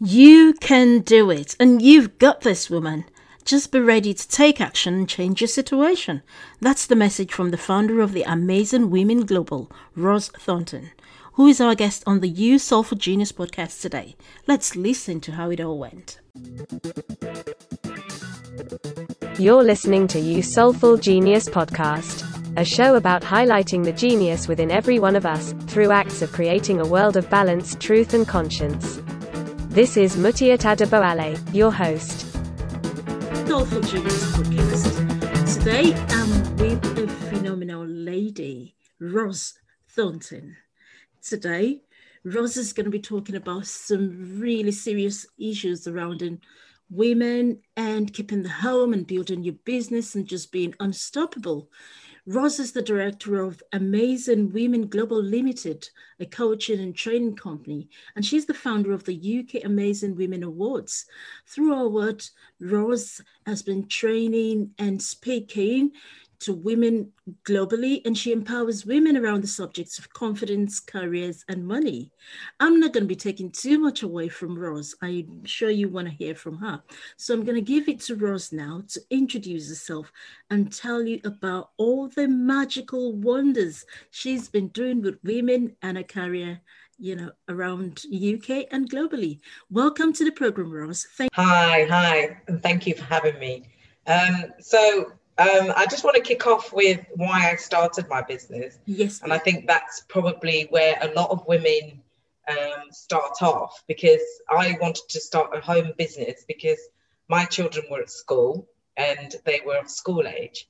You 0.00 0.54
can 0.60 1.00
do 1.00 1.28
it, 1.28 1.56
and 1.58 1.82
you've 1.82 2.18
got 2.18 2.42
this, 2.42 2.70
woman. 2.70 3.04
Just 3.44 3.72
be 3.72 3.80
ready 3.80 4.14
to 4.14 4.28
take 4.28 4.60
action 4.60 4.94
and 4.94 5.08
change 5.08 5.40
your 5.40 5.48
situation. 5.48 6.22
That's 6.60 6.86
the 6.86 6.94
message 6.94 7.32
from 7.32 7.50
the 7.50 7.56
founder 7.56 8.00
of 8.00 8.12
the 8.12 8.22
Amazing 8.22 8.90
Women 8.90 9.26
Global, 9.26 9.72
Roz 9.96 10.28
Thornton, 10.28 10.92
who 11.32 11.48
is 11.48 11.60
our 11.60 11.74
guest 11.74 12.04
on 12.06 12.20
the 12.20 12.28
You 12.28 12.60
Soulful 12.60 12.96
Genius 12.96 13.32
podcast 13.32 13.80
today. 13.80 14.14
Let's 14.46 14.76
listen 14.76 15.20
to 15.22 15.32
how 15.32 15.50
it 15.50 15.60
all 15.60 15.80
went. 15.80 16.20
You're 19.36 19.64
listening 19.64 20.06
to 20.08 20.20
You 20.20 20.42
Soulful 20.42 20.96
Genius 20.96 21.48
podcast, 21.48 22.24
a 22.56 22.64
show 22.64 22.94
about 22.94 23.22
highlighting 23.22 23.82
the 23.82 23.92
genius 23.92 24.46
within 24.46 24.70
every 24.70 25.00
one 25.00 25.16
of 25.16 25.26
us 25.26 25.54
through 25.66 25.90
acts 25.90 26.22
of 26.22 26.30
creating 26.30 26.78
a 26.78 26.86
world 26.86 27.16
of 27.16 27.28
balance, 27.28 27.74
truth, 27.80 28.14
and 28.14 28.28
conscience. 28.28 29.00
This 29.78 29.96
is 29.96 30.16
Mutiat 30.16 30.64
Adeboale, 30.64 31.38
your 31.54 31.70
host. 31.70 32.26
Podcast. 33.46 34.82
Today 35.56 35.94
I'm 36.08 36.56
with 36.56 36.98
a 36.98 37.06
phenomenal 37.06 37.86
lady, 37.86 38.74
Roz 38.98 39.54
Thornton. 39.90 40.56
Today, 41.22 41.82
Roz 42.24 42.56
is 42.56 42.72
going 42.72 42.86
to 42.86 42.90
be 42.90 42.98
talking 42.98 43.36
about 43.36 43.68
some 43.68 44.40
really 44.40 44.72
serious 44.72 45.24
issues 45.38 45.84
surrounding 45.84 46.40
women 46.90 47.60
and 47.76 48.12
keeping 48.12 48.42
the 48.42 48.48
home 48.48 48.92
and 48.92 49.06
building 49.06 49.44
your 49.44 49.54
business 49.64 50.16
and 50.16 50.26
just 50.26 50.50
being 50.50 50.74
unstoppable. 50.80 51.70
Roz 52.30 52.60
is 52.60 52.72
the 52.72 52.82
director 52.82 53.42
of 53.42 53.62
Amazing 53.72 54.52
Women 54.52 54.88
Global 54.88 55.22
Limited, 55.22 55.88
a 56.20 56.26
coaching 56.26 56.78
and 56.78 56.94
training 56.94 57.36
company, 57.36 57.88
and 58.14 58.22
she's 58.22 58.44
the 58.44 58.52
founder 58.52 58.92
of 58.92 59.04
the 59.04 59.16
UK 59.16 59.64
Amazing 59.64 60.14
Women 60.14 60.42
Awards. 60.42 61.06
Through 61.46 61.72
our 61.72 61.88
work, 61.88 62.20
Roz 62.60 63.22
has 63.46 63.62
been 63.62 63.88
training 63.88 64.74
and 64.78 65.00
speaking 65.00 65.92
to 66.40 66.52
women 66.52 67.12
globally, 67.44 68.00
and 68.04 68.16
she 68.16 68.32
empowers 68.32 68.86
women 68.86 69.16
around 69.16 69.42
the 69.42 69.48
subjects 69.48 69.98
of 69.98 70.12
confidence, 70.12 70.80
careers, 70.80 71.44
and 71.48 71.66
money. 71.66 72.10
I'm 72.60 72.78
not 72.78 72.92
going 72.92 73.04
to 73.04 73.08
be 73.08 73.16
taking 73.16 73.50
too 73.50 73.78
much 73.78 74.02
away 74.02 74.28
from 74.28 74.58
Rose. 74.58 74.94
I'm 75.02 75.44
sure 75.44 75.70
you 75.70 75.88
want 75.88 76.08
to 76.08 76.14
hear 76.14 76.34
from 76.34 76.58
her. 76.58 76.82
So 77.16 77.34
I'm 77.34 77.44
going 77.44 77.56
to 77.56 77.60
give 77.60 77.88
it 77.88 78.00
to 78.00 78.16
Rose 78.16 78.52
now 78.52 78.82
to 78.88 79.00
introduce 79.10 79.68
herself 79.68 80.12
and 80.50 80.72
tell 80.72 81.02
you 81.02 81.20
about 81.24 81.70
all 81.76 82.08
the 82.08 82.28
magical 82.28 83.12
wonders 83.12 83.84
she's 84.10 84.48
been 84.48 84.68
doing 84.68 85.02
with 85.02 85.18
women 85.24 85.76
and 85.82 85.98
a 85.98 86.04
career 86.04 86.60
you 87.00 87.14
know, 87.14 87.30
around 87.48 88.02
UK 88.12 88.66
and 88.72 88.90
globally. 88.90 89.38
Welcome 89.70 90.12
to 90.14 90.24
the 90.24 90.32
program, 90.32 90.70
Rose. 90.70 91.06
Thank- 91.16 91.30
hi, 91.32 91.84
hi, 91.84 92.40
and 92.48 92.60
thank 92.60 92.86
you 92.86 92.94
for 92.94 93.04
having 93.04 93.38
me. 93.38 93.62
Um, 94.08 94.46
so 94.58 95.12
um, 95.38 95.72
I 95.76 95.86
just 95.88 96.04
want 96.04 96.16
to 96.16 96.22
kick 96.22 96.46
off 96.46 96.72
with 96.72 97.00
why 97.14 97.50
I 97.50 97.56
started 97.56 98.08
my 98.08 98.22
business. 98.22 98.78
Yes. 98.86 99.22
And 99.22 99.32
I 99.32 99.38
think 99.38 99.66
that's 99.66 100.04
probably 100.08 100.66
where 100.70 100.98
a 101.00 101.12
lot 101.14 101.30
of 101.30 101.46
women 101.46 102.02
um, 102.48 102.90
start 102.90 103.40
off 103.42 103.84
because 103.86 104.22
I 104.50 104.76
wanted 104.80 105.08
to 105.08 105.20
start 105.20 105.56
a 105.56 105.60
home 105.60 105.92
business 105.96 106.44
because 106.48 106.80
my 107.28 107.44
children 107.44 107.86
were 107.90 108.00
at 108.00 108.10
school 108.10 108.68
and 108.96 109.36
they 109.44 109.60
were 109.64 109.78
of 109.78 109.88
school 109.88 110.26
age. 110.26 110.68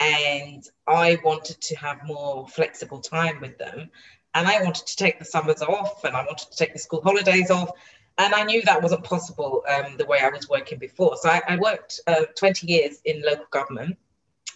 And 0.00 0.64
I 0.86 1.18
wanted 1.24 1.60
to 1.60 1.76
have 1.76 2.04
more 2.04 2.46
flexible 2.48 3.00
time 3.00 3.40
with 3.40 3.58
them. 3.58 3.90
And 4.34 4.46
I 4.46 4.62
wanted 4.62 4.86
to 4.86 4.96
take 4.96 5.18
the 5.18 5.24
summers 5.24 5.62
off 5.62 6.04
and 6.04 6.14
I 6.14 6.24
wanted 6.24 6.50
to 6.50 6.56
take 6.56 6.72
the 6.72 6.78
school 6.78 7.02
holidays 7.02 7.50
off 7.50 7.72
and 8.20 8.34
I 8.34 8.44
knew 8.44 8.60
that 8.62 8.82
wasn't 8.82 9.02
possible 9.02 9.64
um, 9.66 9.96
the 9.96 10.04
way 10.04 10.18
I 10.20 10.28
was 10.28 10.48
working 10.48 10.78
before. 10.78 11.16
So 11.16 11.30
I, 11.30 11.40
I 11.48 11.56
worked 11.56 12.00
uh, 12.06 12.26
20 12.36 12.66
years 12.66 13.00
in 13.06 13.22
local 13.22 13.46
government, 13.50 13.96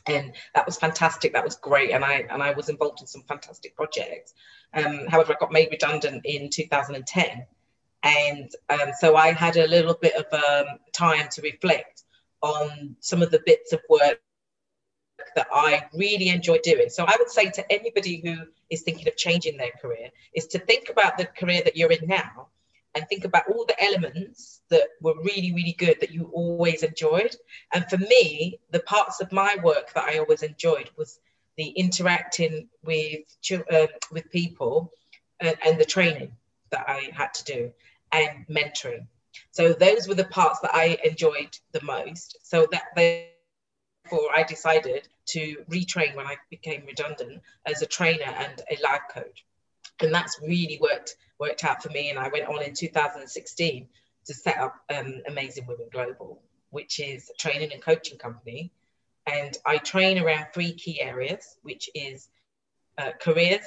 and 0.07 0.33
that 0.55 0.67
was 0.67 0.77
fantastic. 0.77 1.33
That 1.33 1.45
was 1.45 1.57
great, 1.57 1.91
and 1.91 2.05
I 2.05 2.27
and 2.31 2.43
I 2.43 2.53
was 2.53 2.69
involved 2.69 3.01
in 3.01 3.07
some 3.07 3.23
fantastic 3.23 3.75
projects. 3.77 4.35
Um, 4.75 5.07
however, 5.09 5.33
I 5.33 5.37
got 5.41 5.53
made 5.53 5.69
redundant 5.71 6.23
in 6.25 6.51
2010, 6.51 7.47
and 8.03 8.51
um, 8.71 8.91
so 8.99 9.17
I 9.17 9.33
had 9.33 9.57
a 9.57 9.67
little 9.67 9.95
bit 9.95 10.15
of 10.15 10.27
um, 10.33 10.79
time 10.93 11.29
to 11.33 11.43
reflect 11.43 12.03
on 12.43 12.97
some 13.01 13.23
of 13.23 13.31
the 13.31 13.43
bits 13.47 13.73
of 13.73 13.81
work 13.89 14.21
that 15.35 15.47
I 15.53 15.85
really 15.95 16.29
enjoy 16.29 16.59
doing. 16.63 16.91
So 16.91 17.05
I 17.05 17.15
would 17.19 17.31
say 17.31 17.51
to 17.51 17.73
anybody 17.73 18.21
who 18.25 18.47
is 18.71 18.83
thinking 18.83 19.09
of 19.09 19.17
changing 19.17 19.57
their 19.57 19.71
career 19.81 20.11
is 20.35 20.47
to 20.49 20.59
think 20.59 20.91
about 20.91 21.17
the 21.17 21.27
career 21.27 21.63
that 21.65 21.77
you're 21.77 21.93
in 21.93 22.07
now 22.07 22.49
and 22.95 23.07
think 23.09 23.25
about 23.25 23.49
all 23.49 23.65
the 23.67 23.83
elements 23.83 24.61
that 24.71 24.89
were 25.01 25.15
really, 25.23 25.53
really 25.53 25.75
good 25.79 26.01
that 26.01 26.13
you 26.13 26.31
always 26.33 26.83
enjoyed. 26.83 27.35
And 27.73 27.85
for 27.89 27.99
me, 27.99 28.61
the 28.71 28.81
parts 28.81 29.21
of 29.21 29.33
my 29.33 29.57
work 29.63 29.93
that 29.95 30.05
I 30.05 30.19
always 30.19 30.43
enjoyed 30.43 30.91
was 30.97 31.19
the 31.57 31.69
interacting 31.69 32.69
with 32.85 33.23
uh, 33.71 33.87
with 34.11 34.31
people 34.31 34.93
and, 35.41 35.57
and 35.65 35.79
the 35.79 35.85
training 35.85 36.33
that 36.71 36.85
I 36.89 37.11
had 37.13 37.33
to 37.35 37.45
do 37.45 37.73
and 38.13 38.47
mentoring. 38.49 39.07
So 39.51 39.73
those 39.73 40.09
were 40.09 40.15
the 40.15 40.25
parts 40.25 40.61
that 40.61 40.75
I 40.75 40.99
enjoyed 41.05 41.57
the 41.73 41.83
most. 41.83 42.39
So 42.43 42.67
that 42.71 42.85
therefore 42.95 44.29
I 44.35 44.43
decided 44.45 45.09
to 45.27 45.57
retrain 45.71 46.15
when 46.15 46.27
I 46.27 46.37
became 46.51 46.85
redundant 46.87 47.43
as 47.67 47.83
a 47.83 47.87
trainer 47.87 48.25
and 48.25 48.61
a 48.71 48.81
life 48.83 49.03
coach. 49.13 49.45
And 50.01 50.13
that's 50.13 50.41
really 50.43 50.79
worked 50.81 51.17
worked 51.39 51.65
out 51.65 51.83
for 51.83 51.91
me. 51.91 52.11
And 52.11 52.19
I 52.19 52.29
went 52.29 52.47
on 52.47 52.63
in 52.63 52.75
2016 52.75 53.89
to 54.27 54.35
set 54.35 54.59
up 54.59 54.77
um, 54.95 55.23
Amazing 55.29 55.67
Women 55.67 55.89
Global, 55.93 56.41
which 56.71 57.01
is 57.01 57.31
a 57.31 57.37
training 57.37 57.73
and 57.73 57.83
coaching 57.83 58.19
company. 58.19 58.73
And 59.27 59.57
I 59.67 59.79
train 59.79 60.19
around 60.19 60.47
three 60.53 60.73
key 60.73 61.01
areas, 61.01 61.57
which 61.63 61.89
is 61.95 62.29
uh, 62.99 63.13
careers, 63.21 63.67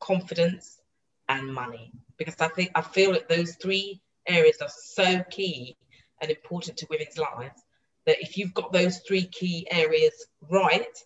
confidence, 0.00 0.80
and 1.28 1.52
money. 1.52 1.92
Because 2.16 2.40
I 2.40 2.48
think 2.48 2.72
I 2.74 2.80
feel 2.82 3.12
that 3.12 3.28
those 3.28 3.56
three 3.56 4.00
areas 4.26 4.58
are 4.60 4.68
so 4.68 5.22
key 5.30 5.76
and 6.20 6.30
important 6.30 6.78
to 6.78 6.86
women's 6.90 7.18
lives 7.18 7.62
that 8.06 8.20
if 8.20 8.38
you've 8.38 8.54
got 8.54 8.72
those 8.72 8.98
three 9.00 9.26
key 9.26 9.66
areas 9.70 10.26
right, 10.50 10.96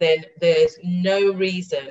then 0.00 0.24
there's 0.40 0.76
no 0.82 1.32
reason 1.32 1.90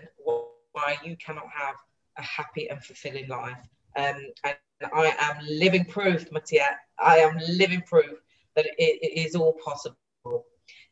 why 0.75 0.97
you 1.03 1.15
cannot 1.17 1.47
have 1.55 1.75
a 2.17 2.21
happy 2.21 2.69
and 2.69 2.83
fulfilling 2.83 3.27
life. 3.27 3.57
Um, 3.97 4.17
and 4.43 4.57
I 4.93 5.15
am 5.19 5.37
living 5.49 5.85
proof, 5.85 6.29
Matia, 6.31 6.67
I 6.99 7.17
am 7.19 7.39
living 7.47 7.81
proof 7.81 8.19
that 8.55 8.65
it, 8.65 8.73
it 8.77 9.25
is 9.25 9.35
all 9.35 9.53
possible. 9.63 9.97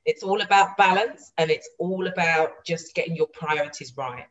It's 0.06 0.24
all 0.24 0.42
about 0.42 0.78
balance 0.78 1.32
and 1.38 1.52
it's 1.52 1.70
all 1.80 2.08
about 2.08 2.66
just 2.66 2.96
getting 2.96 3.16
your 3.16 3.28
priorities 3.28 3.94
right. 3.98 4.26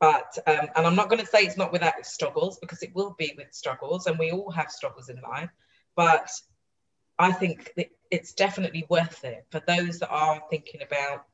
But, 0.00 0.36
um, 0.46 0.68
and 0.76 0.86
I'm 0.86 0.96
not 0.96 1.10
going 1.10 1.20
to 1.20 1.26
say 1.26 1.40
it's 1.40 1.58
not 1.58 1.72
without 1.72 2.06
struggles 2.06 2.58
because 2.58 2.82
it 2.82 2.94
will 2.94 3.14
be 3.18 3.34
with 3.36 3.52
struggles 3.52 4.06
and 4.06 4.18
we 4.18 4.30
all 4.32 4.50
have 4.50 4.70
struggles 4.70 5.10
in 5.10 5.20
life. 5.20 5.50
But 5.94 6.30
I 7.18 7.32
think 7.32 7.72
it's 8.10 8.32
definitely 8.32 8.86
worth 8.88 9.24
it 9.24 9.44
for 9.50 9.62
those 9.66 9.98
that 9.98 10.08
are 10.08 10.42
thinking 10.50 10.80
about 10.82 11.26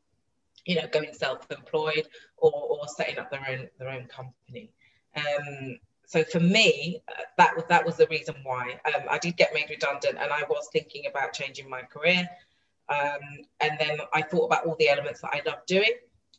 you 0.66 0.75
know, 0.75 0.87
going 0.88 1.12
self-employed 1.12 2.06
or, 2.37 2.53
or 2.53 2.88
setting 2.88 3.19
up 3.19 3.31
their 3.31 3.47
own 3.49 3.69
their 3.78 3.88
own 3.88 4.06
company. 4.06 4.71
Um, 5.16 5.78
so 6.06 6.22
for 6.25 6.41
me, 6.41 7.03
that 7.38 7.56
was 7.56 7.65
that 7.69 7.84
was 7.87 7.97
the 7.97 8.06
reason 8.09 8.34
why 8.43 8.78
um, 8.94 9.03
I 9.10 9.19
did 9.19 9.37
get 9.37 9.54
made 9.54 9.71
redundant, 9.71 10.19
and 10.21 10.32
I 10.32 10.43
was 10.49 10.69
thinking 10.72 11.04
about 11.09 11.32
changing 11.32 11.71
my 11.71 11.82
career. 11.82 12.28
Um, 12.88 13.21
and 13.60 13.77
then 13.81 13.99
I 14.15 14.22
thought 14.22 14.47
about 14.47 14.66
all 14.66 14.77
the 14.78 14.88
elements 14.88 15.21
that 15.22 15.31
I 15.32 15.43
love 15.44 15.66
doing, 15.66 15.91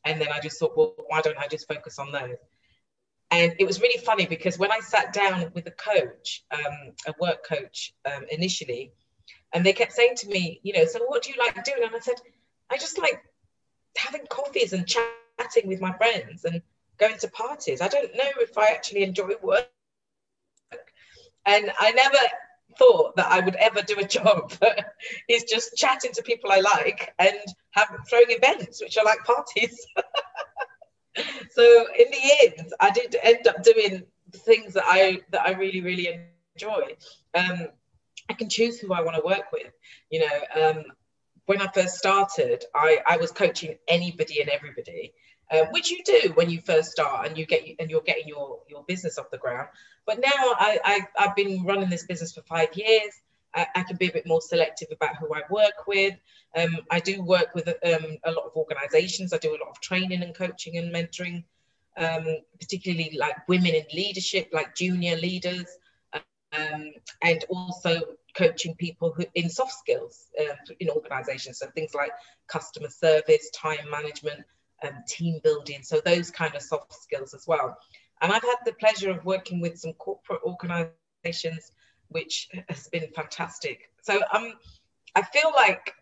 and 0.05 0.21
then 0.21 0.29
I 0.31 0.39
just 0.39 0.59
thought, 0.59 0.77
well, 0.77 0.93
why 1.07 1.21
don't 1.21 1.37
I 1.37 1.47
just 1.47 1.67
focus 1.67 1.99
on 1.99 2.11
those? 2.11 2.37
And 3.29 3.55
it 3.59 3.65
was 3.65 3.81
really 3.81 3.99
funny 3.99 4.25
because 4.25 4.57
when 4.57 4.71
I 4.71 4.79
sat 4.79 5.11
down 5.11 5.51
with 5.53 5.67
a 5.67 5.71
coach, 5.71 6.45
um, 6.51 6.93
a 7.05 7.13
work 7.19 7.45
coach 7.45 7.93
um, 8.05 8.25
initially, 8.31 8.93
and 9.53 9.65
they 9.65 9.73
kept 9.73 9.91
saying 9.91 10.15
to 10.17 10.27
me, 10.29 10.61
you 10.63 10.73
know, 10.73 10.85
so 10.85 10.99
what 11.07 11.23
do 11.23 11.31
you 11.31 11.35
like 11.37 11.61
doing? 11.65 11.83
And 11.83 11.93
I 11.93 11.99
said, 11.99 12.15
I 12.69 12.77
just 12.77 12.97
like 12.97 13.21
having 13.95 14.25
coffees 14.29 14.73
and 14.73 14.87
chatting 14.87 15.67
with 15.67 15.81
my 15.81 15.93
friends 15.93 16.45
and 16.45 16.61
going 16.97 17.17
to 17.19 17.27
parties. 17.29 17.81
I 17.81 17.87
don't 17.87 18.15
know 18.15 18.29
if 18.39 18.57
I 18.57 18.67
actually 18.67 19.03
enjoy 19.03 19.31
work. 19.41 19.67
And 21.45 21.71
I 21.79 21.91
never 21.91 22.17
thought 22.77 23.15
that 23.15 23.27
I 23.31 23.39
would 23.39 23.55
ever 23.55 23.81
do 23.81 23.99
a 23.99 24.03
job 24.07 24.53
is 25.29 25.43
just 25.43 25.75
chatting 25.75 26.11
to 26.13 26.23
people 26.23 26.51
I 26.51 26.59
like 26.59 27.13
and 27.19 27.37
have 27.71 27.95
throwing 28.09 28.29
events, 28.29 28.81
which 28.81 28.97
are 28.97 29.05
like 29.05 29.23
parties. 29.23 29.85
so 31.51 31.85
in 31.97 32.07
the 32.11 32.31
end, 32.43 32.73
I 32.79 32.91
did 32.91 33.15
end 33.21 33.47
up 33.47 33.63
doing 33.63 34.03
things 34.31 34.73
that 34.73 34.83
I 34.85 35.21
that 35.31 35.41
I 35.41 35.51
really 35.51 35.81
really 35.81 36.19
enjoy. 36.55 36.95
Um, 37.33 37.67
I 38.29 38.33
can 38.33 38.49
choose 38.49 38.79
who 38.79 38.93
I 38.93 39.01
want 39.01 39.15
to 39.15 39.25
work 39.25 39.51
with. 39.51 39.71
You 40.09 40.27
know, 40.27 40.61
um, 40.61 40.83
when 41.47 41.61
I 41.61 41.67
first 41.73 41.95
started, 41.97 42.65
I, 42.75 42.99
I 43.07 43.17
was 43.17 43.31
coaching 43.31 43.77
anybody 43.89 44.41
and 44.41 44.49
everybody. 44.51 45.13
um, 45.51 45.67
which 45.71 45.91
you 45.91 46.03
do 46.03 46.31
when 46.35 46.49
you 46.49 46.61
first 46.61 46.91
start 46.91 47.27
and 47.27 47.37
you 47.37 47.45
get 47.45 47.63
and 47.79 47.89
you're 47.89 48.01
getting 48.01 48.27
your 48.27 48.59
your 48.69 48.83
business 48.83 49.17
off 49.17 49.31
the 49.31 49.37
ground. 49.37 49.67
But 50.05 50.19
now 50.19 50.29
I, 50.35 50.79
I 50.83 50.99
I've 51.17 51.35
been 51.35 51.63
running 51.63 51.89
this 51.89 52.05
business 52.05 52.33
for 52.33 52.41
five 52.43 52.69
years. 52.75 53.13
I, 53.55 53.67
I 53.75 53.83
can 53.83 53.97
be 53.97 54.07
a 54.07 54.11
bit 54.11 54.27
more 54.27 54.41
selective 54.41 54.89
about 54.91 55.17
who 55.17 55.33
I 55.33 55.41
work 55.49 55.87
with. 55.87 56.15
Um, 56.55 56.77
I 56.91 56.99
do 56.99 57.23
work 57.23 57.55
with 57.55 57.67
um, 57.69 58.17
a 58.25 58.31
lot 58.31 58.45
of 58.45 58.51
organizations. 58.55 59.33
I 59.33 59.37
do 59.37 59.51
a 59.51 59.61
lot 59.63 59.69
of 59.69 59.79
training 59.81 60.21
and 60.23 60.35
coaching 60.35 60.77
and 60.77 60.93
mentoring, 60.93 61.43
um, 61.97 62.25
particularly 62.59 63.15
like 63.17 63.47
women 63.47 63.73
in 63.73 63.85
leadership, 63.93 64.49
like 64.53 64.75
junior 64.75 65.15
leaders, 65.15 65.65
um, 66.57 66.91
and 67.21 67.45
also 67.49 68.01
coaching 68.35 68.75
people 68.75 69.11
who, 69.11 69.25
in 69.35 69.49
soft 69.49 69.73
skills 69.73 70.27
uh, 70.39 70.55
in 70.79 70.89
organizations. 70.89 71.59
So 71.59 71.67
things 71.67 71.93
like 71.93 72.11
customer 72.47 72.89
service, 72.89 73.49
time 73.55 73.89
management, 73.89 74.43
um, 74.83 75.03
team 75.07 75.39
building. 75.43 75.81
So 75.83 76.01
those 76.03 76.31
kind 76.31 76.55
of 76.55 76.61
soft 76.61 76.93
skills 76.93 77.33
as 77.33 77.45
well. 77.47 77.77
And 78.21 78.31
I've 78.31 78.43
had 78.43 78.57
the 78.65 78.73
pleasure 78.73 79.11
of 79.11 79.25
working 79.25 79.59
with 79.59 79.77
some 79.77 79.93
corporate 79.93 80.41
organizations, 80.43 81.71
which 82.09 82.49
has 82.69 82.87
been 82.87 83.07
fantastic. 83.15 83.91
So 84.01 84.21
um, 84.33 84.53
I 85.15 85.21
feel 85.21 85.51
like 85.55 85.93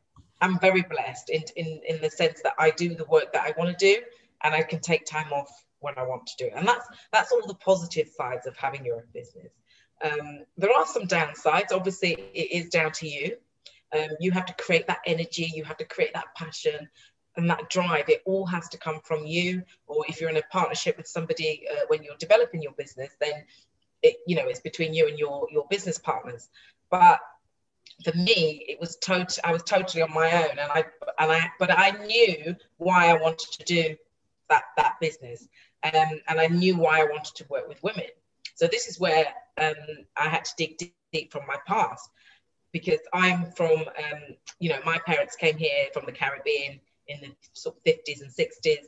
I'm 0.42 0.60
very 0.60 0.81
blessed 0.84 1.30
in, 1.30 1.44
in, 1.56 1.81
in 1.88 2.02
the 2.02 2.10
sense 2.10 2.42
that 2.44 2.54
I 2.60 2.72
do 2.72 2.96
the 2.96 3.06
work 3.06 3.34
that 3.34 3.44
I 3.44 3.54
want 3.57 3.78
to 3.78 3.86
do 3.86 4.02
and 4.44 4.54
I 4.54 4.62
can 4.62 4.80
take 4.80 5.06
time 5.06 5.31
off 5.31 5.50
when 5.80 5.94
I 5.98 6.04
want 6.04 6.28
to 6.28 6.36
do 6.38 6.46
it. 6.46 6.54
And 6.56 6.68
that's 6.68 6.86
that's 7.12 7.31
all 7.31 7.46
the 7.48 7.56
positive 7.56 8.10
sides 8.10 8.48
of 8.48 8.56
having 8.57 8.86
your 8.86 8.98
own 8.98 9.04
business. 9.13 9.52
Um, 10.03 10.45
there 10.57 10.71
are 10.71 10.86
some 10.86 11.07
downsides. 11.07 11.71
Obviously, 11.71 12.13
it 12.33 12.51
is 12.51 12.69
down 12.69 12.92
to 12.94 13.07
you. 13.07 13.38
Um, 13.95 14.09
you 14.19 14.31
have 14.31 14.45
to 14.45 14.53
create 14.53 14.88
that 14.88 15.00
energy, 15.06 15.51
you 15.56 15.63
have 15.63 15.77
to 15.77 15.86
create 15.86 16.13
that 16.13 16.33
passion 16.36 16.89
and 17.38 17.50
that 17.50 17.69
drive. 17.69 18.09
It 18.09 18.21
all 18.25 18.45
has 18.45 18.68
to 18.69 18.77
come 18.77 19.00
from 19.03 19.25
you. 19.25 19.63
Or 19.88 20.06
if 20.07 20.19
you're 20.19 20.30
in 20.30 20.38
a 20.38 20.42
partnership 20.51 20.97
with 20.97 21.07
somebody 21.07 21.65
uh, 21.71 21.86
when 21.88 22.03
you're 22.03 22.18
developing 22.18 22.62
your 22.62 22.74
business, 22.74 23.12
then 23.19 23.45
it, 24.01 24.18
you 24.27 24.36
know 24.36 24.47
it's 24.47 24.59
between 24.59 24.94
you 24.94 25.07
and 25.07 25.18
your 25.18 25.47
your 25.51 25.65
business 25.69 25.97
partners. 25.97 26.50
But 26.89 27.19
for 28.03 28.15
me, 28.18 28.65
it 28.68 28.80
was 28.80 28.97
total. 28.97 29.27
I 29.44 29.51
was 29.51 29.63
totally 29.63 30.01
on 30.01 30.13
my 30.13 30.31
own, 30.31 30.51
and 30.51 30.71
I 30.71 30.86
and 31.19 31.31
I. 31.31 31.50
But 31.59 31.71
I 31.71 31.92
knew 32.06 32.56
why 32.77 33.09
I 33.09 33.13
wanted 33.13 33.51
to 33.53 33.63
do 33.63 33.95
that 34.50 34.63
that 34.77 34.95
business, 35.00 35.47
um, 35.83 36.21
and 36.27 36.39
I 36.39 36.47
knew 36.47 36.77
why 36.77 37.01
I 37.01 37.06
wanted 37.06 37.36
to 37.36 37.45
work 37.50 37.68
with 37.68 37.81
women. 37.83 38.06
So 38.56 38.68
this 38.68 38.88
is 38.88 39.00
where 39.00 39.28
um, 39.57 39.74
I 40.18 40.30
had 40.30 40.46
to 40.46 40.52
dig 40.57 40.78
deep, 40.78 40.96
deep 41.12 41.31
from 41.31 41.44
my 41.48 41.57
past 41.68 42.10
because 42.72 43.00
I'm 43.13 43.52
from, 43.52 43.80
um, 43.80 44.36
you 44.60 44.69
know, 44.69 44.80
my 44.86 44.98
parents 45.06 45.36
came 45.36 45.57
here 45.57 45.88
from 45.94 46.06
the 46.06 46.12
Caribbean 46.12 46.80
in 47.07 47.22
the 47.22 47.31
sort 47.54 47.78
of 47.78 47.84
50s 47.84 48.22
and 48.22 48.31
60s, 48.31 48.86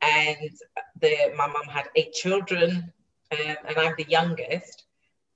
and 0.00 0.50
the, 1.00 1.34
my 1.36 1.46
mum 1.46 1.66
had 1.68 1.88
eight 1.96 2.12
children, 2.12 2.92
um, 3.32 3.56
and 3.68 3.76
I'm 3.76 3.94
the 3.98 4.06
youngest. 4.08 4.84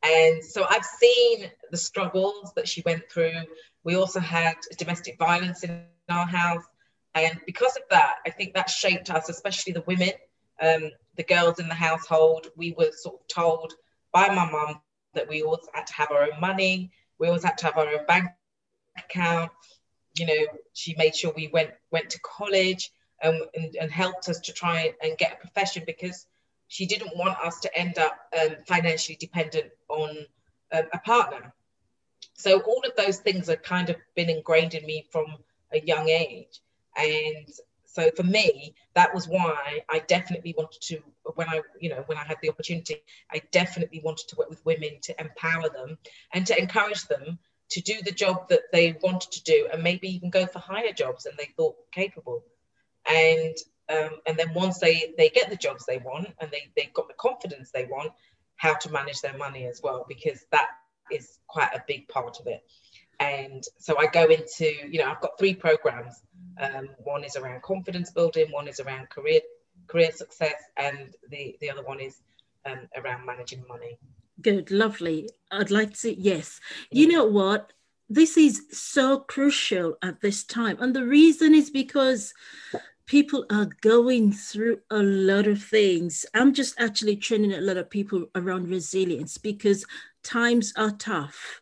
And 0.02 0.42
so 0.42 0.64
I've 0.68 0.84
seen 0.84 1.50
the 1.70 1.76
struggles 1.76 2.52
that 2.56 2.68
she 2.68 2.82
went 2.86 3.02
through. 3.10 3.32
We 3.84 3.96
also 3.96 4.20
had 4.20 4.54
domestic 4.78 5.18
violence 5.18 5.62
in 5.62 5.84
our 6.08 6.26
house. 6.26 6.64
And 7.14 7.38
because 7.44 7.76
of 7.76 7.82
that, 7.90 8.14
I 8.26 8.30
think 8.30 8.54
that 8.54 8.70
shaped 8.70 9.10
us, 9.10 9.28
especially 9.28 9.74
the 9.74 9.82
women, 9.82 10.12
um, 10.60 10.90
the 11.16 11.24
girls 11.24 11.58
in 11.58 11.68
the 11.68 11.74
household. 11.74 12.48
We 12.56 12.74
were 12.76 12.92
sort 12.92 13.20
of 13.20 13.26
told 13.28 13.74
by 14.12 14.28
my 14.28 14.50
mum 14.50 14.80
that 15.14 15.28
we 15.28 15.42
always 15.42 15.66
had 15.72 15.86
to 15.86 15.94
have 15.94 16.10
our 16.10 16.22
own 16.22 16.40
money. 16.40 16.92
We 17.18 17.28
always 17.28 17.44
had 17.44 17.58
to 17.58 17.66
have 17.66 17.76
our 17.76 17.88
own 17.88 18.06
bank 18.06 18.30
account. 18.96 19.50
You 20.14 20.26
know, 20.26 20.46
she 20.72 20.94
made 20.96 21.14
sure 21.16 21.32
we 21.34 21.48
went 21.48 21.70
went 21.90 22.10
to 22.10 22.20
college 22.20 22.90
and, 23.22 23.42
and, 23.54 23.76
and 23.76 23.90
helped 23.90 24.28
us 24.28 24.40
to 24.40 24.52
try 24.52 24.94
and 25.02 25.18
get 25.18 25.34
a 25.34 25.36
profession 25.36 25.82
because 25.86 26.26
she 26.68 26.86
didn't 26.86 27.16
want 27.16 27.38
us 27.44 27.60
to 27.60 27.78
end 27.78 27.98
up 27.98 28.16
um, 28.40 28.56
financially 28.66 29.16
dependent 29.20 29.70
on 29.88 30.10
um, 30.72 30.84
a 30.92 30.98
partner. 31.00 31.52
So 32.34 32.60
all 32.60 32.82
of 32.86 32.96
those 32.96 33.18
things 33.18 33.48
have 33.48 33.62
kind 33.62 33.90
of 33.90 33.96
been 34.14 34.30
ingrained 34.30 34.74
in 34.74 34.86
me 34.86 35.06
from 35.10 35.26
a 35.72 35.80
young 35.80 36.08
age. 36.08 36.60
And 36.96 37.48
so 37.92 38.10
for 38.16 38.22
me, 38.22 38.74
that 38.94 39.12
was 39.14 39.26
why 39.26 39.80
I 39.88 39.98
definitely 40.00 40.54
wanted 40.56 40.80
to, 40.82 41.02
when 41.34 41.48
I, 41.48 41.60
you 41.80 41.90
know, 41.90 42.04
when 42.06 42.18
I 42.18 42.24
had 42.24 42.38
the 42.40 42.50
opportunity, 42.50 43.02
I 43.32 43.42
definitely 43.50 44.00
wanted 44.04 44.28
to 44.28 44.36
work 44.36 44.48
with 44.48 44.64
women 44.64 44.98
to 45.02 45.20
empower 45.20 45.68
them 45.68 45.98
and 46.32 46.46
to 46.46 46.56
encourage 46.56 47.06
them 47.08 47.38
to 47.70 47.80
do 47.80 47.94
the 48.02 48.12
job 48.12 48.48
that 48.48 48.62
they 48.72 48.96
wanted 49.02 49.32
to 49.32 49.42
do 49.42 49.68
and 49.72 49.82
maybe 49.82 50.08
even 50.08 50.30
go 50.30 50.46
for 50.46 50.60
higher 50.60 50.92
jobs 50.92 51.24
than 51.24 51.34
they 51.36 51.48
thought 51.56 51.76
capable. 51.92 52.44
And 53.08 53.56
um, 53.88 54.10
and 54.24 54.38
then 54.38 54.54
once 54.54 54.78
they 54.78 55.14
they 55.18 55.28
get 55.30 55.50
the 55.50 55.56
jobs 55.56 55.84
they 55.84 55.98
want 55.98 56.28
and 56.40 56.50
they 56.52 56.70
they've 56.76 56.94
got 56.94 57.08
the 57.08 57.14
confidence 57.14 57.72
they 57.72 57.86
want, 57.86 58.12
how 58.56 58.74
to 58.74 58.92
manage 58.92 59.20
their 59.20 59.36
money 59.36 59.66
as 59.66 59.80
well 59.82 60.04
because 60.08 60.44
that 60.52 60.68
is 61.10 61.38
quite 61.48 61.72
a 61.74 61.82
big 61.88 62.06
part 62.06 62.38
of 62.38 62.46
it. 62.46 62.62
And 63.18 63.62
so 63.78 63.98
I 63.98 64.06
go 64.06 64.24
into, 64.26 64.64
you 64.88 65.00
know, 65.00 65.10
I've 65.10 65.20
got 65.20 65.38
three 65.38 65.54
programs. 65.54 66.22
Um, 66.60 66.90
one 66.98 67.24
is 67.24 67.36
around 67.36 67.62
confidence 67.62 68.10
building, 68.10 68.48
one 68.50 68.68
is 68.68 68.80
around 68.80 69.08
career 69.08 69.40
career 69.86 70.12
success, 70.12 70.58
and 70.76 71.14
the 71.30 71.56
the 71.60 71.70
other 71.70 71.82
one 71.82 72.00
is 72.00 72.20
um, 72.66 72.80
around 72.96 73.24
managing 73.26 73.64
money. 73.68 73.98
Good, 74.42 74.70
lovely. 74.70 75.28
I'd 75.50 75.70
like 75.70 75.98
to, 75.98 76.18
yes. 76.18 76.60
You 76.90 77.08
know 77.08 77.24
what? 77.24 77.72
This 78.08 78.36
is 78.36 78.66
so 78.72 79.20
crucial 79.20 79.96
at 80.02 80.20
this 80.20 80.44
time. 80.44 80.78
And 80.80 80.94
the 80.94 81.04
reason 81.04 81.54
is 81.54 81.70
because 81.70 82.32
people 83.06 83.44
are 83.50 83.68
going 83.82 84.32
through 84.32 84.78
a 84.90 85.02
lot 85.02 85.46
of 85.46 85.62
things. 85.62 86.24
I'm 86.34 86.54
just 86.54 86.80
actually 86.80 87.16
training 87.16 87.52
a 87.52 87.60
lot 87.60 87.76
of 87.76 87.90
people 87.90 88.26
around 88.34 88.68
resilience 88.68 89.36
because 89.36 89.84
times 90.22 90.72
are 90.76 90.92
tough 90.92 91.59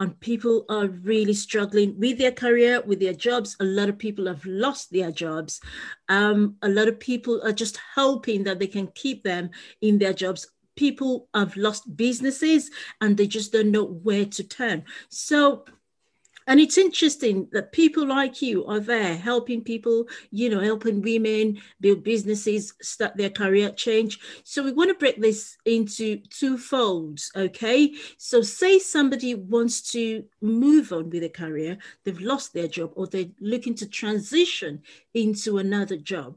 and 0.00 0.18
people 0.20 0.64
are 0.70 0.88
really 0.88 1.34
struggling 1.34 1.98
with 1.98 2.18
their 2.18 2.32
career, 2.32 2.80
with 2.80 3.00
their 3.00 3.12
jobs. 3.12 3.54
A 3.60 3.64
lot 3.64 3.90
of 3.90 3.98
people 3.98 4.26
have 4.26 4.44
lost 4.46 4.90
their 4.90 5.12
jobs. 5.12 5.60
Um, 6.08 6.56
a 6.62 6.68
lot 6.68 6.88
of 6.88 6.98
people 6.98 7.40
are 7.44 7.52
just 7.52 7.78
hoping 7.94 8.42
that 8.44 8.58
they 8.58 8.66
can 8.66 8.88
keep 8.88 9.22
them 9.22 9.50
in 9.82 9.98
their 9.98 10.14
jobs. 10.14 10.48
People 10.74 11.28
have 11.34 11.54
lost 11.56 11.96
businesses 11.96 12.70
and 13.02 13.14
they 13.16 13.26
just 13.26 13.52
don't 13.52 13.70
know 13.70 13.84
where 13.84 14.24
to 14.24 14.42
turn. 14.42 14.84
So 15.10 15.66
and 16.50 16.58
it's 16.58 16.76
interesting 16.76 17.46
that 17.52 17.70
people 17.70 18.04
like 18.04 18.42
you 18.42 18.66
are 18.66 18.80
there 18.80 19.16
helping 19.16 19.62
people 19.62 20.08
you 20.32 20.50
know 20.50 20.58
helping 20.58 21.00
women 21.00 21.62
build 21.80 22.02
businesses 22.02 22.74
start 22.82 23.16
their 23.16 23.30
career 23.30 23.70
change. 23.70 24.18
So 24.42 24.64
we 24.64 24.72
want 24.72 24.90
to 24.90 24.94
break 24.94 25.20
this 25.20 25.56
into 25.64 26.16
two 26.28 26.58
folds 26.58 27.30
okay? 27.36 27.94
So 28.18 28.42
say 28.42 28.80
somebody 28.80 29.36
wants 29.36 29.92
to 29.92 30.24
move 30.42 30.92
on 30.92 31.08
with 31.08 31.22
a 31.22 31.28
career 31.28 31.78
they've 32.02 32.20
lost 32.20 32.52
their 32.52 32.66
job 32.66 32.90
or 32.96 33.06
they're 33.06 33.26
looking 33.40 33.76
to 33.76 33.86
transition 33.86 34.82
into 35.14 35.58
another 35.58 35.96
job 35.96 36.36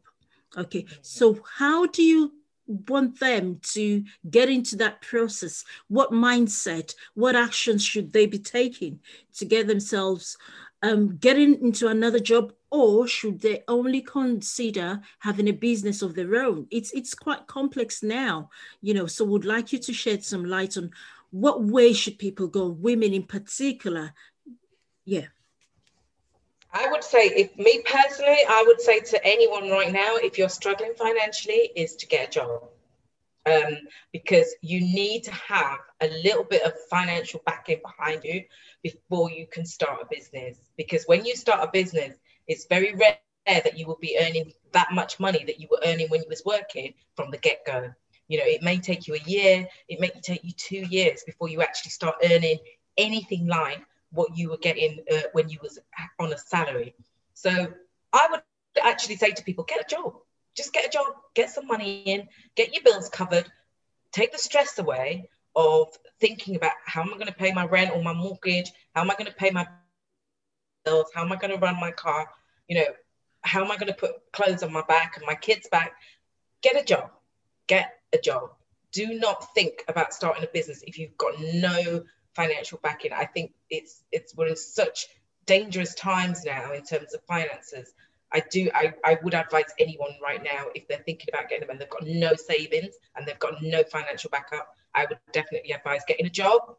okay? 0.55 0.85
So 1.01 1.39
how 1.57 1.87
do 1.87 2.03
you 2.03 2.33
want 2.67 3.19
them 3.19 3.59
to 3.73 4.03
get 4.29 4.49
into 4.49 4.75
that 4.77 5.01
process? 5.01 5.65
What 5.87 6.11
mindset, 6.11 6.93
what 7.13 7.35
actions 7.35 7.83
should 7.83 8.13
they 8.13 8.25
be 8.25 8.39
taking 8.39 8.99
to 9.35 9.45
get 9.45 9.67
themselves 9.67 10.37
um, 10.83 11.15
getting 11.15 11.61
into 11.63 11.87
another 11.87 12.19
job, 12.19 12.53
or 12.69 13.07
should 13.07 13.39
they 13.39 13.63
only 13.69 14.01
consider 14.01 14.99
having 15.19 15.47
a 15.47 15.53
business 15.53 16.01
of 16.01 16.13
their 16.13 16.35
own? 16.35 16.67
It's 16.71 16.91
it's 16.91 17.13
quite 17.13 17.47
complex 17.47 18.03
now, 18.03 18.49
you 18.81 18.93
know. 18.93 19.07
So, 19.07 19.23
would 19.25 19.45
like 19.45 19.71
you 19.71 19.79
to 19.79 19.93
shed 19.93 20.25
some 20.25 20.43
light 20.43 20.75
on 20.75 20.91
what 21.31 21.63
way 21.63 21.93
should 21.93 22.19
people 22.19 22.47
go, 22.47 22.67
women 22.67 23.13
in 23.13 23.23
particular? 23.23 24.13
Yeah. 25.05 25.27
I 26.73 26.87
would 26.89 27.03
say, 27.03 27.27
if 27.27 27.55
me 27.57 27.83
personally, 27.85 28.39
I 28.49 28.63
would 28.65 28.81
say 28.81 28.99
to 28.99 29.25
anyone 29.25 29.69
right 29.69 29.91
now, 29.91 30.15
if 30.15 30.37
you're 30.37 30.49
struggling 30.49 30.93
financially, 30.97 31.69
is 31.75 31.95
to 31.97 32.07
get 32.07 32.29
a 32.29 32.31
job. 32.31 32.63
Um, 33.45 33.77
because 34.13 34.55
you 34.61 34.79
need 34.79 35.25
to 35.25 35.31
have 35.33 35.79
a 36.01 36.07
little 36.07 36.45
bit 36.45 36.63
of 36.63 36.73
financial 36.89 37.41
backing 37.45 37.81
behind 37.83 38.23
you 38.23 38.43
before 38.81 39.29
you 39.29 39.45
can 39.47 39.65
start 39.65 39.99
a 40.01 40.07
business. 40.09 40.57
Because 40.77 41.03
when 41.05 41.25
you 41.25 41.35
start 41.35 41.59
a 41.61 41.69
business, 41.71 42.15
it's 42.47 42.65
very 42.67 42.95
rare 42.95 43.17
that 43.45 43.77
you 43.77 43.85
will 43.85 43.99
be 44.01 44.17
earning 44.19 44.53
that 44.71 44.93
much 44.93 45.19
money 45.19 45.43
that 45.45 45.59
you 45.59 45.67
were 45.69 45.81
earning 45.85 46.07
when 46.07 46.21
you 46.21 46.29
was 46.29 46.43
working 46.45 46.93
from 47.15 47.31
the 47.31 47.37
get-go. 47.37 47.93
You 48.29 48.37
know, 48.37 48.45
it 48.45 48.63
may 48.63 48.77
take 48.77 49.07
you 49.07 49.15
a 49.15 49.29
year, 49.29 49.67
it 49.89 49.99
may 49.99 50.09
take 50.21 50.43
you 50.43 50.53
two 50.53 50.87
years 50.89 51.23
before 51.25 51.49
you 51.49 51.61
actually 51.61 51.91
start 51.91 52.15
earning 52.23 52.57
anything 52.97 53.45
like 53.47 53.81
what 54.13 54.37
you 54.37 54.49
were 54.49 54.57
getting 54.57 55.03
uh, 55.11 55.21
when 55.33 55.49
you 55.49 55.59
was 55.61 55.79
on 56.19 56.31
a 56.31 56.37
salary. 56.37 56.95
So 57.33 57.49
I 58.13 58.27
would 58.29 58.41
actually 58.81 59.17
say 59.17 59.31
to 59.31 59.43
people, 59.43 59.63
get 59.63 59.81
a 59.81 59.95
job. 59.95 60.15
Just 60.55 60.71
get 60.71 60.85
a 60.85 60.89
job, 60.89 61.07
get 61.33 61.49
some 61.49 61.67
money 61.67 62.03
in, 62.05 62.27
get 62.55 62.73
your 62.73 62.83
bills 62.83 63.09
covered, 63.09 63.45
take 64.11 64.31
the 64.31 64.37
stress 64.37 64.77
away 64.77 65.29
of 65.55 65.87
thinking 66.19 66.55
about 66.55 66.73
how 66.85 67.01
am 67.01 67.09
I 67.09 67.13
going 67.13 67.27
to 67.27 67.33
pay 67.33 67.51
my 67.51 67.65
rent 67.65 67.91
or 67.93 68.03
my 68.03 68.13
mortgage? 68.13 68.71
How 68.93 69.01
am 69.01 69.09
I 69.09 69.15
going 69.15 69.25
to 69.25 69.35
pay 69.35 69.49
my 69.49 69.67
bills? 70.85 71.07
How 71.13 71.23
am 71.23 71.31
I 71.31 71.37
going 71.37 71.53
to 71.53 71.59
run 71.59 71.79
my 71.79 71.91
car? 71.91 72.29
You 72.67 72.77
know, 72.77 72.85
how 73.41 73.63
am 73.63 73.71
I 73.71 73.77
going 73.77 73.87
to 73.87 73.93
put 73.93 74.31
clothes 74.31 74.63
on 74.63 74.71
my 74.71 74.83
back 74.87 75.17
and 75.17 75.25
my 75.25 75.35
kids' 75.35 75.67
back? 75.69 75.93
Get 76.61 76.79
a 76.79 76.83
job. 76.83 77.09
Get 77.67 77.99
a 78.13 78.17
job. 78.17 78.51
Do 78.91 79.07
not 79.19 79.53
think 79.55 79.83
about 79.87 80.13
starting 80.13 80.43
a 80.43 80.47
business 80.47 80.83
if 80.85 80.99
you've 80.99 81.17
got 81.17 81.33
no 81.39 82.03
financial 82.35 82.79
backing. 82.81 83.13
I 83.13 83.25
think 83.25 83.53
it's 83.69 84.03
it's 84.11 84.35
we're 84.35 84.47
in 84.47 84.55
such 84.55 85.07
dangerous 85.45 85.93
times 85.95 86.45
now 86.45 86.73
in 86.73 86.83
terms 86.83 87.13
of 87.13 87.21
finances. 87.23 87.93
I 88.31 88.41
do 88.51 88.69
I, 88.73 88.93
I 89.03 89.19
would 89.21 89.35
advise 89.35 89.71
anyone 89.79 90.11
right 90.21 90.43
now 90.43 90.65
if 90.73 90.87
they're 90.87 91.03
thinking 91.05 91.27
about 91.31 91.49
getting 91.49 91.67
them 91.67 91.69
and 91.71 91.79
they've 91.79 91.89
got 91.89 92.05
no 92.05 92.33
savings 92.35 92.95
and 93.15 93.27
they've 93.27 93.39
got 93.39 93.61
no 93.61 93.83
financial 93.83 94.29
backup, 94.29 94.75
I 94.95 95.05
would 95.05 95.19
definitely 95.31 95.71
advise 95.71 96.01
getting 96.07 96.25
a 96.25 96.31
job 96.31 96.75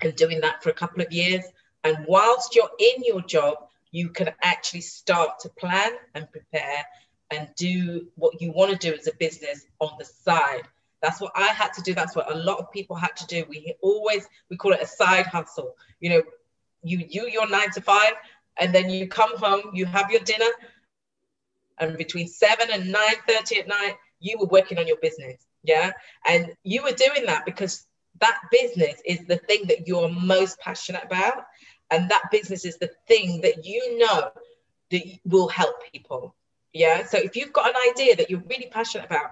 and 0.00 0.14
doing 0.16 0.40
that 0.40 0.62
for 0.62 0.70
a 0.70 0.74
couple 0.74 1.02
of 1.02 1.12
years. 1.12 1.44
And 1.84 2.04
whilst 2.08 2.54
you're 2.54 2.70
in 2.78 3.04
your 3.04 3.22
job, 3.22 3.68
you 3.92 4.08
can 4.08 4.30
actually 4.42 4.82
start 4.82 5.40
to 5.40 5.48
plan 5.48 5.92
and 6.14 6.30
prepare 6.30 6.84
and 7.30 7.48
do 7.56 8.08
what 8.16 8.40
you 8.40 8.52
want 8.52 8.72
to 8.72 8.90
do 8.90 8.96
as 8.96 9.06
a 9.06 9.14
business 9.14 9.64
on 9.78 9.90
the 9.98 10.04
side. 10.04 10.62
That's 11.02 11.20
what 11.20 11.32
I 11.34 11.48
had 11.48 11.72
to 11.74 11.82
do. 11.82 11.94
That's 11.94 12.14
what 12.14 12.30
a 12.30 12.36
lot 12.36 12.58
of 12.58 12.70
people 12.70 12.96
had 12.96 13.16
to 13.16 13.26
do. 13.26 13.44
We 13.48 13.74
always 13.82 14.28
we 14.50 14.56
call 14.56 14.72
it 14.72 14.82
a 14.82 14.86
side 14.86 15.26
hustle. 15.26 15.76
You 16.00 16.10
know, 16.10 16.22
you 16.82 17.04
you 17.08 17.28
your 17.28 17.48
nine 17.48 17.70
to 17.72 17.80
five, 17.80 18.12
and 18.58 18.74
then 18.74 18.90
you 18.90 19.08
come 19.08 19.36
home, 19.38 19.70
you 19.74 19.86
have 19.86 20.10
your 20.10 20.20
dinner, 20.20 20.50
and 21.78 21.96
between 21.96 22.28
seven 22.28 22.68
and 22.72 22.92
nine 22.92 23.16
thirty 23.26 23.60
at 23.60 23.68
night, 23.68 23.94
you 24.20 24.36
were 24.38 24.46
working 24.46 24.78
on 24.78 24.86
your 24.86 24.98
business. 24.98 25.46
Yeah, 25.62 25.92
and 26.26 26.54
you 26.64 26.82
were 26.82 26.92
doing 26.92 27.26
that 27.26 27.44
because 27.44 27.86
that 28.20 28.38
business 28.50 29.00
is 29.04 29.26
the 29.26 29.36
thing 29.36 29.66
that 29.68 29.86
you're 29.88 30.08
most 30.08 30.58
passionate 30.60 31.04
about 31.04 31.44
and 31.90 32.10
that 32.10 32.30
business 32.30 32.64
is 32.64 32.78
the 32.78 32.90
thing 33.08 33.40
that 33.42 33.64
you 33.64 33.98
know 33.98 34.30
that 34.90 35.02
will 35.24 35.48
help 35.48 35.76
people 35.92 36.34
yeah 36.72 37.04
so 37.04 37.18
if 37.18 37.36
you've 37.36 37.52
got 37.52 37.68
an 37.70 37.76
idea 37.90 38.16
that 38.16 38.30
you're 38.30 38.42
really 38.48 38.68
passionate 38.70 39.06
about 39.06 39.30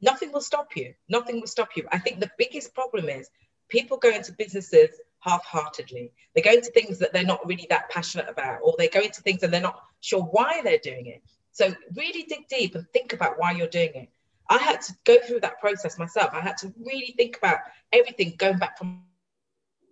nothing 0.00 0.32
will 0.32 0.40
stop 0.40 0.76
you. 0.76 0.94
Nothing 1.08 1.40
will 1.40 1.46
stop 1.46 1.70
you. 1.76 1.86
I 1.92 1.98
think 1.98 2.20
the 2.20 2.30
biggest 2.38 2.74
problem 2.74 3.08
is 3.08 3.28
people 3.68 3.96
go 3.96 4.10
into 4.10 4.32
businesses 4.32 4.90
half-heartedly. 5.20 6.12
They 6.34 6.42
go 6.42 6.52
into 6.52 6.70
things 6.70 6.98
that 6.98 7.12
they're 7.12 7.24
not 7.24 7.46
really 7.46 7.66
that 7.70 7.90
passionate 7.90 8.28
about 8.28 8.60
or 8.62 8.74
they 8.78 8.88
go 8.88 9.00
into 9.00 9.22
things 9.22 9.42
and 9.42 9.52
they're 9.52 9.60
not 9.60 9.82
sure 10.00 10.22
why 10.22 10.60
they're 10.62 10.78
doing 10.78 11.06
it. 11.06 11.22
So 11.52 11.74
really 11.94 12.24
dig 12.24 12.48
deep 12.48 12.74
and 12.74 12.86
think 12.92 13.12
about 13.12 13.38
why 13.38 13.52
you're 13.52 13.66
doing 13.66 13.94
it. 13.94 14.08
I 14.48 14.58
had 14.58 14.80
to 14.82 14.92
go 15.04 15.18
through 15.26 15.40
that 15.40 15.60
process 15.60 15.98
myself. 15.98 16.30
I 16.32 16.40
had 16.40 16.56
to 16.58 16.72
really 16.84 17.14
think 17.16 17.38
about 17.38 17.58
everything 17.92 18.34
going 18.36 18.58
back 18.58 18.78
from 18.78 19.02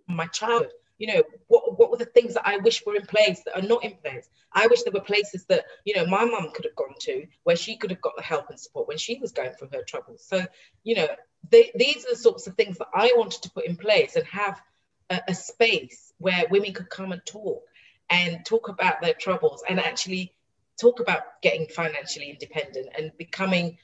my 0.07 0.27
childhood 0.27 0.71
you 0.97 1.07
know 1.07 1.23
what, 1.47 1.77
what 1.77 1.91
were 1.91 1.97
the 1.97 2.05
things 2.05 2.33
that 2.33 2.47
i 2.47 2.57
wish 2.57 2.85
were 2.85 2.95
in 2.95 3.05
place 3.05 3.41
that 3.45 3.57
are 3.57 3.67
not 3.67 3.83
in 3.83 3.95
place? 3.95 4.29
I 4.53 4.67
wish 4.67 4.83
there 4.83 4.93
were 4.93 5.01
places 5.01 5.45
that 5.45 5.65
you 5.83 5.95
know 5.95 6.05
my 6.05 6.25
mum 6.25 6.51
could 6.53 6.65
have 6.65 6.75
gone 6.75 6.95
to 7.01 7.25
where 7.43 7.55
she 7.55 7.77
could 7.77 7.91
have 7.91 8.01
got 8.01 8.15
the 8.15 8.23
help 8.23 8.49
and 8.49 8.59
support 8.59 8.87
when 8.87 8.97
she 8.97 9.19
was 9.19 9.31
going 9.31 9.51
through 9.51 9.69
her 9.73 9.83
troubles. 9.83 10.25
So 10.25 10.45
you 10.83 10.95
know 10.95 11.07
they, 11.49 11.71
these 11.75 12.05
are 12.05 12.11
the 12.11 12.15
sorts 12.15 12.47
of 12.47 12.55
things 12.55 12.77
that 12.77 12.87
i 12.93 13.11
wanted 13.15 13.41
to 13.43 13.51
put 13.51 13.65
in 13.65 13.75
place 13.75 14.15
and 14.15 14.25
have 14.25 14.61
a, 15.09 15.21
a 15.27 15.35
space 15.35 16.13
where 16.17 16.45
women 16.49 16.73
could 16.73 16.89
come 16.89 17.11
and 17.11 17.25
talk 17.25 17.63
and 18.09 18.45
talk 18.45 18.69
about 18.69 19.01
their 19.01 19.13
troubles 19.13 19.63
and 19.67 19.79
actually 19.79 20.33
talk 20.79 20.99
about 20.99 21.41
getting 21.41 21.67
financially 21.67 22.29
independent 22.29 22.87
and 22.97 23.11
becoming 23.17 23.77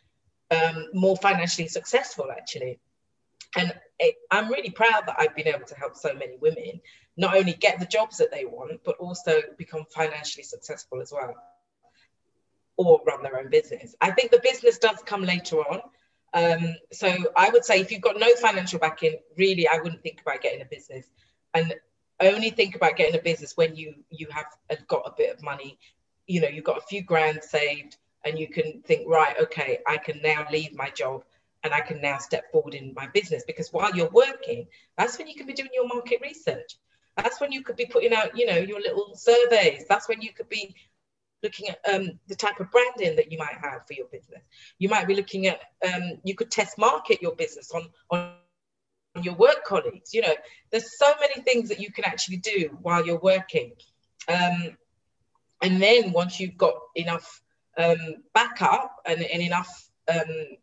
um, 0.52 0.88
more 0.94 1.16
financially 1.18 1.68
successful 1.68 2.30
actually 2.32 2.80
and 3.58 3.74
it, 4.00 4.16
i'm 4.32 4.50
really 4.50 4.70
proud 4.70 5.04
that 5.06 5.16
i've 5.20 5.36
been 5.36 5.48
able 5.48 5.66
to 5.66 5.76
help 5.76 5.96
so 5.96 6.14
many 6.14 6.38
women 6.42 6.80
not 7.18 7.36
only 7.36 7.54
get 7.54 7.80
the 7.80 7.86
jobs 7.86 8.18
that 8.18 8.32
they 8.32 8.46
want, 8.46 8.84
but 8.84 8.98
also 8.98 9.42
become 9.58 9.86
financially 9.94 10.44
successful 10.44 11.02
as 11.02 11.12
well, 11.12 11.36
or 12.78 13.02
run 13.06 13.22
their 13.22 13.40
own 13.40 13.50
business. 13.50 13.96
I 14.02 14.12
think 14.12 14.32
the 14.32 14.40
business 14.40 14.78
does 14.78 14.98
come 15.06 15.24
later 15.24 15.58
on. 15.58 15.82
Um, 16.34 16.76
so 16.92 17.14
I 17.36 17.50
would 17.50 17.66
say 17.66 17.82
if 17.82 17.92
you've 17.92 18.02
got 18.02 18.20
no 18.20 18.34
financial 18.36 18.80
backing, 18.80 19.18
really, 19.38 19.68
I 19.68 19.80
wouldn't 19.82 20.02
think 20.02 20.22
about 20.22 20.42
getting 20.42 20.62
a 20.62 20.66
business, 20.66 21.06
and 21.54 21.76
only 22.22 22.50
think 22.52 22.76
about 22.76 22.96
getting 22.96 23.20
a 23.20 23.24
business 23.24 23.58
when 23.58 23.76
you 23.76 23.96
you 24.10 24.28
have 24.32 24.46
got 24.88 25.04
a 25.06 25.14
bit 25.18 25.36
of 25.36 25.44
money. 25.44 25.78
You 26.28 26.42
know, 26.42 26.48
you've 26.48 26.64
got 26.64 26.78
a 26.78 26.88
few 26.88 27.02
grand 27.02 27.44
saved, 27.44 27.98
and 28.24 28.40
you 28.40 28.48
can 28.48 28.82
think, 28.84 29.08
right, 29.08 29.36
okay, 29.42 29.80
I 29.86 29.98
can 29.98 30.22
now 30.22 30.48
leave 30.50 30.74
my 30.74 30.90
job 30.92 31.24
and 31.64 31.74
I 31.74 31.82
can 31.82 32.02
now 32.02 32.18
step 32.18 32.52
forward 32.52 32.74
in 32.74 32.94
my 32.96 33.08
business 33.08 33.44
because 33.46 33.72
while 33.72 33.96
you're 33.96 34.10
working, 34.10 34.68
that's 34.98 35.18
when 35.18 35.28
you 35.28 35.36
can 35.36 35.46
be 35.46 35.54
doing 35.54 35.70
your 35.74 35.88
market 35.88 36.20
research. 36.22 36.78
That's 37.18 37.40
when 37.40 37.52
you 37.52 37.62
could 37.62 37.76
be 37.76 37.86
putting 37.86 38.14
out, 38.14 38.38
you 38.38 38.46
know, 38.46 38.58
your 38.58 38.80
little 38.80 39.16
surveys. 39.16 39.86
That's 39.88 40.08
when 40.08 40.22
you 40.22 40.34
could 40.34 40.50
be 40.50 40.76
looking 41.44 41.70
at 41.70 41.80
um, 41.92 42.20
the 42.28 42.36
type 42.36 42.60
of 42.60 42.72
branding 42.72 43.16
that 43.16 43.32
you 43.32 43.38
might 43.38 43.56
have 43.62 43.86
for 43.86 43.94
your 43.94 44.08
business. 44.08 44.42
You 44.80 44.90
might 44.90 45.08
be 45.08 45.16
looking 45.16 45.48
at, 45.48 45.62
um, 45.86 46.20
you 46.24 46.36
could 46.36 46.52
test 46.52 46.78
market 46.78 47.22
your 47.22 47.36
business 47.36 47.72
on, 47.72 47.90
on 48.10 48.34
your 49.22 49.36
work 49.36 49.64
colleagues. 49.66 50.14
You 50.14 50.22
know, 50.22 50.36
there's 50.72 50.98
so 50.98 51.14
many 51.20 51.42
things 51.44 51.70
that 51.70 51.80
you 51.80 51.92
can 51.92 52.06
actually 52.06 52.38
do 52.38 52.78
while 52.82 53.06
you're 53.06 53.20
working. 53.20 53.74
Um, 54.28 54.78
and 55.62 55.82
then 55.82 56.12
once 56.12 56.40
you've 56.40 56.58
got 56.58 56.76
enough 56.96 57.42
um, 57.78 58.16
backup 58.34 58.96
and, 59.06 59.22
and 59.22 59.42
enough 59.42 59.90
um, 60.14 60.58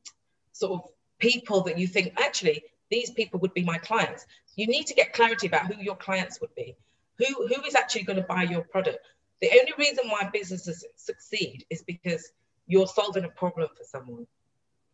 sort 0.58 0.72
of 0.72 0.90
people 1.18 1.62
that 1.62 1.78
you 1.78 1.86
think, 1.86 2.14
actually, 2.18 2.64
these 2.90 3.10
people 3.10 3.40
would 3.40 3.54
be 3.54 3.64
my 3.64 3.78
clients. 3.78 4.26
You 4.56 4.66
need 4.66 4.86
to 4.86 4.94
get 4.94 5.12
clarity 5.12 5.46
about 5.46 5.66
who 5.66 5.80
your 5.82 5.96
clients 5.96 6.40
would 6.40 6.54
be, 6.54 6.76
who, 7.18 7.46
who 7.46 7.62
is 7.62 7.74
actually 7.74 8.02
going 8.02 8.20
to 8.20 8.26
buy 8.34 8.42
your 8.42 8.62
product. 8.62 8.98
The 9.40 9.50
only 9.50 9.72
reason 9.78 10.08
why 10.08 10.28
businesses 10.32 10.84
succeed 10.96 11.64
is 11.70 11.82
because 11.82 12.32
you're 12.66 12.86
solving 12.86 13.24
a 13.24 13.28
problem 13.28 13.68
for 13.76 13.84
someone. 13.84 14.26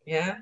Yeah. 0.05 0.39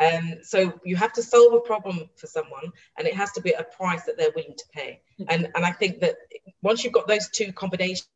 Um, 0.00 0.38
so 0.42 0.80
you 0.84 0.96
have 0.96 1.12
to 1.14 1.22
solve 1.22 1.52
a 1.54 1.60
problem 1.60 2.08
for 2.16 2.26
someone 2.26 2.72
and 2.96 3.06
it 3.06 3.14
has 3.14 3.32
to 3.32 3.40
be 3.40 3.52
a 3.52 3.64
price 3.64 4.04
that 4.04 4.16
they're 4.16 4.32
willing 4.34 4.54
to 4.56 4.64
pay. 4.72 5.00
Mm-hmm. 5.20 5.24
And, 5.28 5.48
and 5.54 5.64
I 5.64 5.72
think 5.72 6.00
that 6.00 6.16
once 6.62 6.84
you've 6.84 6.92
got 6.92 7.08
those 7.08 7.28
two 7.30 7.52
combinations 7.52 8.06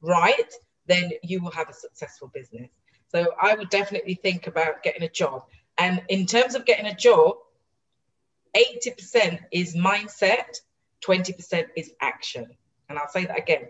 right, 0.00 0.52
then 0.86 1.12
you 1.22 1.40
will 1.42 1.52
have 1.52 1.68
a 1.68 1.72
successful 1.72 2.30
business. 2.34 2.70
So 3.14 3.32
I 3.40 3.54
would 3.54 3.70
definitely 3.70 4.14
think 4.14 4.48
about 4.48 4.82
getting 4.82 5.04
a 5.04 5.08
job. 5.08 5.44
And 5.78 6.02
in 6.08 6.26
terms 6.26 6.56
of 6.56 6.64
getting 6.64 6.86
a 6.86 6.94
job, 6.96 7.36
80% 8.56 9.38
is 9.52 9.76
mindset, 9.76 10.60
20% 11.06 11.66
is 11.76 11.92
action. 12.00 12.48
And 12.88 12.98
I'll 12.98 13.08
say 13.08 13.24
that 13.26 13.38
again 13.38 13.68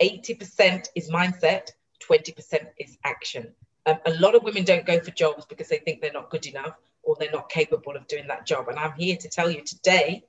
80% 0.00 0.88
is 0.94 1.10
mindset, 1.10 1.70
20% 2.08 2.66
is 2.78 2.98
action. 3.04 3.52
Um, 3.86 3.98
a 4.06 4.12
lot 4.14 4.34
of 4.34 4.42
women 4.42 4.64
don't 4.64 4.84
go 4.84 5.00
for 5.00 5.10
jobs 5.10 5.44
because 5.46 5.68
they 5.68 5.78
think 5.78 6.00
they're 6.00 6.12
not 6.12 6.30
good 6.30 6.46
enough 6.46 6.76
or 7.02 7.16
they're 7.18 7.30
not 7.30 7.48
capable 7.48 7.96
of 7.96 8.06
doing 8.08 8.26
that 8.28 8.46
job. 8.46 8.68
And 8.68 8.78
I'm 8.78 8.92
here 8.92 9.16
to 9.16 9.28
tell 9.28 9.50
you 9.50 9.62
today, 9.62 10.24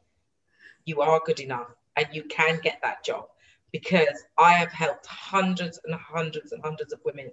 you 0.86 1.02
are 1.02 1.22
good 1.26 1.40
enough 1.40 1.68
and 1.96 2.08
you 2.12 2.24
can 2.24 2.60
get 2.62 2.80
that 2.84 3.04
job 3.04 3.28
because 3.72 4.24
I 4.38 4.54
have 4.54 4.72
helped 4.72 5.06
hundreds 5.06 5.80
and 5.84 5.94
hundreds 5.96 6.52
and 6.52 6.64
hundreds 6.64 6.94
of 6.94 7.00
women. 7.04 7.32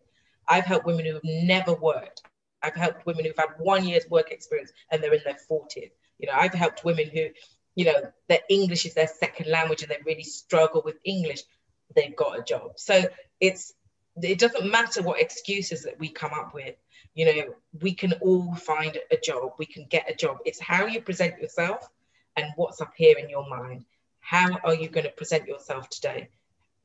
I've 0.49 0.65
helped 0.65 0.87
women 0.87 1.05
who 1.05 1.15
have 1.15 1.25
never 1.25 1.75
worked. 1.75 2.23
I've 2.63 2.75
helped 2.75 3.07
women 3.07 3.25
who've 3.25 3.37
had 3.37 3.55
one 3.59 3.87
year's 3.87 4.09
work 4.09 4.31
experience 4.31 4.73
and 4.91 5.03
they're 5.03 5.15
in 5.15 5.23
their 5.25 5.37
40s. 5.51 5.91
You 6.19 6.29
know, 6.29 6.33
I've 6.35 6.55
helped 6.55 6.85
women 6.85 7.09
who, 7.09 7.29
you 7.75 7.85
know, 7.85 8.11
their 8.29 8.41
English 8.49 8.87
is 8.87 8.95
their 8.95 9.09
second 9.09 9.51
language 9.51 9.83
and 9.83 9.91
they 9.91 9.99
really 10.05 10.23
struggle 10.23 10.83
with 10.85 10.97
English. 11.05 11.43
They've 11.95 12.17
got 12.17 12.39
a 12.39 12.43
job. 12.43 12.73
So 12.77 13.05
it's 13.41 13.75
it 14.23 14.39
doesn't 14.39 14.71
matter 14.71 15.03
what 15.03 15.21
excuses 15.21 15.83
that 15.83 15.99
we 15.99 16.09
come 16.09 16.33
up 16.33 16.55
with. 16.55 16.77
You 17.15 17.27
know, 17.27 17.55
we 17.81 17.95
can 17.95 18.13
all 18.15 18.55
find 18.55 18.97
a 19.11 19.17
job. 19.17 19.55
We 19.59 19.67
can 19.67 19.87
get 19.87 20.11
a 20.11 20.15
job. 20.15 20.39
It's 20.45 20.61
how 20.61 20.87
you 20.87 21.01
present 21.01 21.41
yourself 21.41 21.89
and 22.37 22.47
what's 22.57 22.81
up 22.81 22.93
here 22.97 23.17
in 23.19 23.29
your 23.29 23.49
mind. 23.49 23.85
How 24.21 24.59
are 24.65 24.75
you 24.75 24.89
going 24.89 25.05
to 25.05 25.13
present 25.13 25.47
yourself 25.47 25.89
today? 25.91 26.29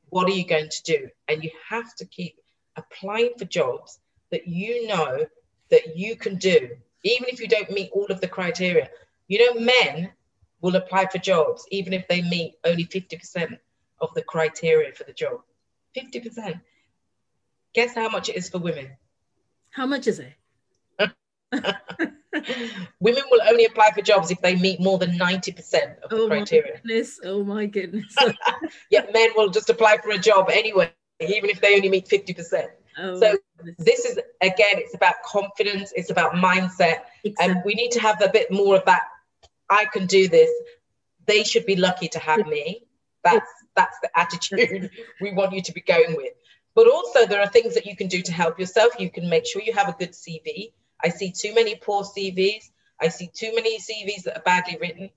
What 0.08 0.28
are 0.28 0.34
you 0.34 0.46
going 0.46 0.68
to 0.68 0.82
do? 0.82 1.08
And 1.28 1.42
you 1.42 1.50
have 1.68 1.94
to 1.96 2.04
keep 2.04 2.36
applying 2.76 3.32
for 3.38 3.44
jobs 3.44 3.98
that 4.30 4.46
you 4.46 4.86
know 4.86 5.26
that 5.70 5.96
you 5.96 6.16
can 6.16 6.36
do, 6.36 6.70
even 7.04 7.28
if 7.28 7.40
you 7.40 7.48
don't 7.48 7.70
meet 7.70 7.90
all 7.92 8.06
of 8.06 8.20
the 8.20 8.28
criteria. 8.28 8.88
You 9.28 9.38
know, 9.38 9.60
men 9.60 10.10
will 10.60 10.76
apply 10.76 11.06
for 11.06 11.18
jobs 11.18 11.66
even 11.70 11.92
if 11.92 12.06
they 12.08 12.22
meet 12.22 12.54
only 12.64 12.84
50% 12.84 13.58
of 14.00 14.12
the 14.14 14.22
criteria 14.22 14.92
for 14.92 15.04
the 15.04 15.12
job. 15.12 15.40
50%. 15.96 16.60
Guess 17.74 17.94
how 17.94 18.08
much 18.08 18.28
it 18.28 18.36
is 18.36 18.48
for 18.48 18.58
women? 18.58 18.90
How 19.70 19.86
much 19.86 20.06
is 20.06 20.18
it? 20.18 20.32
women 23.00 23.22
will 23.30 23.42
only 23.48 23.64
apply 23.64 23.90
for 23.92 24.02
jobs 24.02 24.30
if 24.30 24.40
they 24.40 24.54
meet 24.56 24.80
more 24.80 24.98
than 24.98 25.18
90% 25.18 26.00
of 26.02 26.10
the 26.10 26.16
oh 26.16 26.28
criteria. 26.28 26.74
My 26.74 26.80
goodness. 26.80 27.20
Oh 27.24 27.44
my 27.44 27.66
goodness. 27.66 28.14
yeah, 28.90 29.06
men 29.12 29.30
will 29.36 29.48
just 29.48 29.68
apply 29.68 29.98
for 30.02 30.10
a 30.10 30.18
job 30.18 30.48
anyway, 30.50 30.92
even 31.20 31.50
if 31.50 31.60
they 31.60 31.76
only 31.76 31.88
meet 31.88 32.08
50%. 32.08 32.68
Oh, 32.98 33.20
so 33.20 33.36
this 33.78 34.04
is 34.04 34.18
again, 34.40 34.74
it's 34.74 34.94
about 34.94 35.22
confidence, 35.24 35.92
it's 35.94 36.10
about 36.10 36.34
mindset, 36.34 37.02
exactly. 37.24 37.34
and 37.40 37.62
we 37.64 37.74
need 37.74 37.90
to 37.92 38.00
have 38.00 38.20
a 38.22 38.28
bit 38.28 38.50
more 38.50 38.76
of 38.76 38.84
that. 38.86 39.02
I 39.68 39.86
can 39.92 40.06
do 40.06 40.28
this. 40.28 40.50
They 41.26 41.44
should 41.44 41.66
be 41.66 41.76
lucky 41.76 42.08
to 42.08 42.18
have 42.18 42.46
me. 42.46 42.84
That's 43.22 43.50
that's 43.76 43.98
the 44.00 44.10
attitude 44.18 44.90
we 45.20 45.32
want 45.32 45.52
you 45.52 45.62
to 45.62 45.72
be 45.72 45.80
going 45.80 46.16
with. 46.16 46.32
But 46.74 46.88
also, 46.88 47.26
there 47.26 47.40
are 47.40 47.48
things 47.48 47.74
that 47.74 47.86
you 47.86 47.96
can 47.96 48.08
do 48.08 48.22
to 48.22 48.32
help 48.32 48.58
yourself. 48.58 48.98
You 48.98 49.10
can 49.10 49.28
make 49.28 49.46
sure 49.46 49.62
you 49.62 49.72
have 49.72 49.88
a 49.88 49.96
good 49.98 50.12
CV. 50.12 50.72
I 51.02 51.08
see 51.08 51.32
too 51.32 51.54
many 51.54 51.76
poor 51.76 52.02
CVs. 52.02 52.70
I 53.00 53.08
see 53.08 53.30
too 53.32 53.54
many 53.54 53.78
CVs 53.78 54.24
that 54.24 54.36
are 54.36 54.42
badly 54.42 54.78
written. 54.80 55.10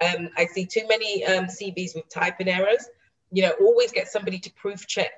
Um, 0.00 0.30
I 0.36 0.46
see 0.46 0.66
too 0.66 0.86
many 0.88 1.24
um, 1.24 1.46
CVs 1.46 1.94
with 1.94 2.08
typing 2.08 2.48
errors. 2.48 2.86
You 3.32 3.42
know, 3.42 3.52
always 3.60 3.92
get 3.92 4.08
somebody 4.08 4.38
to 4.40 4.52
proof 4.52 4.86
check 4.86 5.10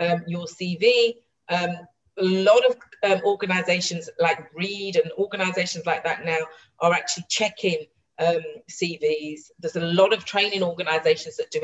um, 0.00 0.22
your 0.26 0.46
CV. 0.46 1.16
Um, 1.48 1.70
a 2.18 2.24
lot 2.24 2.62
of 2.66 2.76
um, 3.04 3.20
organizations 3.24 4.08
like 4.18 4.52
Reed 4.54 4.96
and 4.96 5.10
organizations 5.18 5.86
like 5.86 6.04
that 6.04 6.24
now 6.24 6.38
are 6.80 6.92
actually 6.92 7.24
checking 7.28 7.86
um, 8.18 8.42
CVs. 8.70 9.50
There's 9.58 9.76
a 9.76 9.80
lot 9.80 10.12
of 10.12 10.24
training 10.24 10.62
organizations 10.62 11.36
that 11.36 11.50
do 11.50 11.62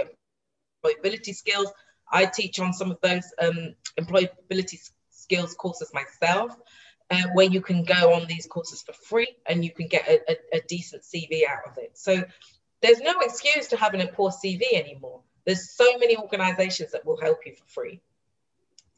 employability 0.85 1.35
skills. 1.35 1.71
I 2.11 2.25
teach 2.25 2.59
on 2.59 2.73
some 2.73 2.91
of 2.91 2.99
those 3.03 3.25
um, 3.41 3.75
employability 4.01 4.79
skills 5.11 5.55
courses 5.55 5.93
myself, 5.93 6.57
uh, 7.11 7.25
where 7.35 7.47
you 7.47 7.61
can 7.61 7.85
go 7.85 8.15
on 8.15 8.27
these 8.27 8.47
courses 8.47 8.83
for 8.83 8.95
free 8.95 9.37
and 9.47 9.65
you 9.65 9.71
can 9.71 9.89
get 9.89 10.09
a, 10.09 10.33
a, 10.33 10.59
a 10.59 10.61
decent 10.69 11.03
CV 11.03 11.43
out 11.47 11.71
of 11.71 11.77
it. 11.79 11.91
So 11.95 12.25
there's 12.81 13.01
no 13.01 13.21
excuse 13.21 13.69
to 13.69 13.77
having 13.77 14.01
a 14.01 14.07
poor 14.07 14.31
CV 14.31 14.63
anymore. 14.73 15.21
There's 15.45 15.71
so 15.71 15.99
many 15.99 16.17
organizations 16.17 16.93
that 16.93 17.05
will 17.05 17.21
help 17.21 17.41
you 17.47 17.55
for 17.55 17.67
free. 17.67 18.01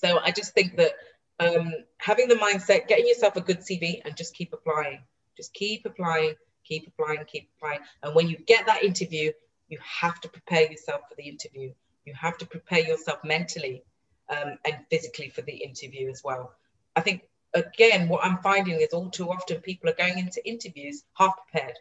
So 0.00 0.19
I 0.25 0.30
just 0.30 0.54
think 0.54 0.76
that 0.76 0.92
um, 1.40 1.75
having 1.99 2.28
the 2.28 2.35
mindset, 2.37 2.88
getting 2.88 3.07
yourself 3.07 3.37
a 3.37 3.40
good 3.40 3.61
CV 3.61 4.00
and 4.04 4.16
just 4.16 4.35
keep 4.35 4.52
applying, 4.52 5.00
just 5.37 5.52
keep 5.52 5.85
applying, 5.85 6.35
keep 6.64 6.87
applying, 6.87 7.25
keep 7.26 7.50
applying. 7.57 7.80
And 8.02 8.14
when 8.14 8.28
you 8.28 8.38
get 8.47 8.66
that 8.66 8.83
interview, 8.83 9.33
you 9.69 9.78
have 9.83 10.21
to 10.23 10.28
prepare 10.28 10.71
yourself 10.71 11.02
for 11.09 11.14
the 11.16 11.28
interview. 11.28 11.73
You 12.04 12.14
have 12.14 12.38
to 12.38 12.47
prepare 12.47 12.80
yourself 12.80 13.19
mentally 13.25 13.83
um, 14.30 14.59
and 14.64 14.76
physically 14.90 15.28
for 15.28 15.42
the 15.42 15.52
interview 15.52 16.11
as 16.11 16.23
well. 16.25 16.54
I 16.97 17.02
think, 17.02 17.23
again, 17.52 18.09
what 18.09 18.25
I'm 18.25 18.38
finding 18.38 18.80
is 18.80 18.88
all 18.92 19.11
too 19.11 19.30
often 19.30 19.61
people 19.61 19.90
are 19.90 19.95
going 19.95 20.19
into 20.19 20.47
interviews 20.49 21.04
half 21.14 21.35
prepared 21.47 21.76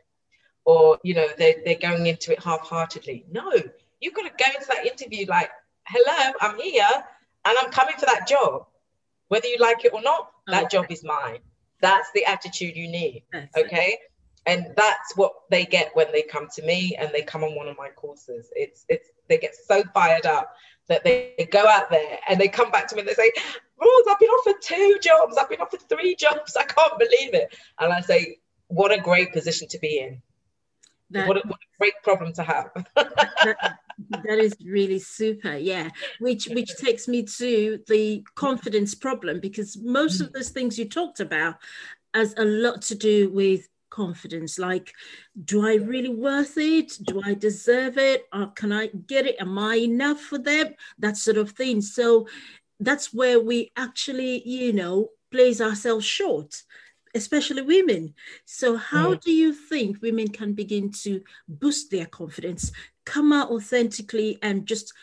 or, 0.65 0.99
you 1.03 1.13
know, 1.13 1.27
they're, 1.37 1.55
they're 1.63 1.75
going 1.75 2.05
into 2.05 2.33
it 2.33 2.43
half 2.43 2.61
heartedly. 2.61 3.25
No, 3.31 3.51
you've 4.01 4.13
got 4.13 4.23
to 4.23 4.43
go 4.43 4.51
into 4.53 4.67
that 4.67 4.85
interview 4.85 5.25
like, 5.27 5.49
hello, 5.85 6.33
I'm 6.41 6.59
here 6.59 7.05
and 7.45 7.57
I'm 7.61 7.71
coming 7.71 7.95
for 7.97 8.05
that 8.05 8.27
job 8.27 8.65
whether 9.29 9.47
you 9.47 9.57
like 9.59 9.85
it 9.85 9.93
or 9.93 10.01
not, 10.01 10.31
oh, 10.47 10.51
that 10.51 10.65
okay. 10.65 10.77
job 10.77 10.85
is 10.89 11.03
mine. 11.03 11.39
That's 11.81 12.11
the 12.13 12.25
attitude 12.25 12.75
you 12.75 12.87
need. 12.87 13.23
That's 13.31 13.55
okay. 13.55 13.93
It. 13.93 13.99
And 14.45 14.73
that's 14.75 15.15
what 15.15 15.33
they 15.49 15.65
get 15.65 15.95
when 15.95 16.11
they 16.11 16.23
come 16.23 16.47
to 16.55 16.63
me 16.63 16.95
and 16.99 17.11
they 17.13 17.21
come 17.21 17.43
on 17.43 17.55
one 17.55 17.67
of 17.67 17.77
my 17.77 17.89
courses. 17.89 18.49
It's 18.55 18.85
it's 18.89 19.09
they 19.27 19.37
get 19.37 19.55
so 19.55 19.83
fired 19.93 20.25
up 20.25 20.53
that 20.87 21.03
they, 21.03 21.35
they 21.37 21.45
go 21.45 21.67
out 21.67 21.91
there 21.91 22.17
and 22.27 22.39
they 22.39 22.47
come 22.47 22.71
back 22.71 22.87
to 22.87 22.95
me 22.95 23.01
and 23.01 23.09
they 23.09 23.13
say, 23.13 23.31
Rose, 23.79 24.05
I've 24.09 24.19
been 24.19 24.29
offered 24.29 24.61
two 24.61 24.97
jobs, 25.01 25.37
I've 25.37 25.49
been 25.49 25.61
offered 25.61 25.87
three 25.87 26.15
jobs, 26.15 26.57
I 26.57 26.63
can't 26.63 26.97
believe 26.97 27.33
it. 27.35 27.55
And 27.79 27.93
I 27.93 28.01
say, 28.01 28.39
What 28.67 28.91
a 28.91 28.99
great 28.99 29.31
position 29.31 29.67
to 29.67 29.79
be 29.79 29.99
in. 29.99 30.21
That, 31.11 31.27
what, 31.27 31.37
a, 31.37 31.47
what 31.47 31.59
a 31.59 31.77
great 31.77 31.93
problem 32.03 32.33
to 32.33 32.43
have. 32.43 32.71
that, 32.95 33.77
that 34.09 34.39
is 34.39 34.55
really 34.65 34.99
super 34.99 35.55
yeah. 35.55 35.89
Which 36.19 36.47
which 36.47 36.75
takes 36.77 37.07
me 37.07 37.23
to 37.23 37.79
the 37.87 38.23
confidence 38.35 38.95
problem 38.95 39.39
because 39.39 39.77
most 39.77 40.21
of 40.21 40.29
mm. 40.29 40.33
those 40.33 40.49
things 40.49 40.79
you 40.79 40.87
talked 40.87 41.19
about 41.19 41.55
has 42.13 42.33
a 42.37 42.45
lot 42.45 42.81
to 42.83 42.95
do 42.95 43.29
with 43.29 43.67
confidence. 43.89 44.59
Like 44.59 44.93
do 45.45 45.67
i 45.67 45.75
really 45.75 46.13
worth 46.13 46.57
it? 46.57 46.93
Do 47.03 47.21
i 47.23 47.33
deserve 47.33 47.97
it? 47.97 48.25
Or 48.33 48.47
can 48.47 48.71
i 48.71 48.87
get 48.87 49.25
it? 49.25 49.35
Am 49.39 49.57
i 49.57 49.75
enough 49.75 50.19
for 50.21 50.37
them? 50.37 50.73
That 50.99 51.17
sort 51.17 51.37
of 51.37 51.51
thing. 51.51 51.81
So 51.81 52.27
that's 52.79 53.13
where 53.13 53.39
we 53.39 53.71
actually 53.75 54.47
you 54.47 54.71
know 54.73 55.09
place 55.31 55.61
ourselves 55.61 56.05
short 56.05 56.63
especially 57.15 57.61
women. 57.61 58.13
So, 58.45 58.77
how 58.77 59.15
mm. 59.15 59.21
do 59.21 59.31
you 59.31 59.53
think 59.53 60.01
women 60.01 60.27
can 60.29 60.53
begin 60.53 60.91
to 61.03 61.21
boost 61.47 61.91
their 61.91 62.05
confidence, 62.05 62.71
come 63.05 63.33
out 63.33 63.51
authentically, 63.51 64.39
and 64.41 64.65
just, 64.65 64.93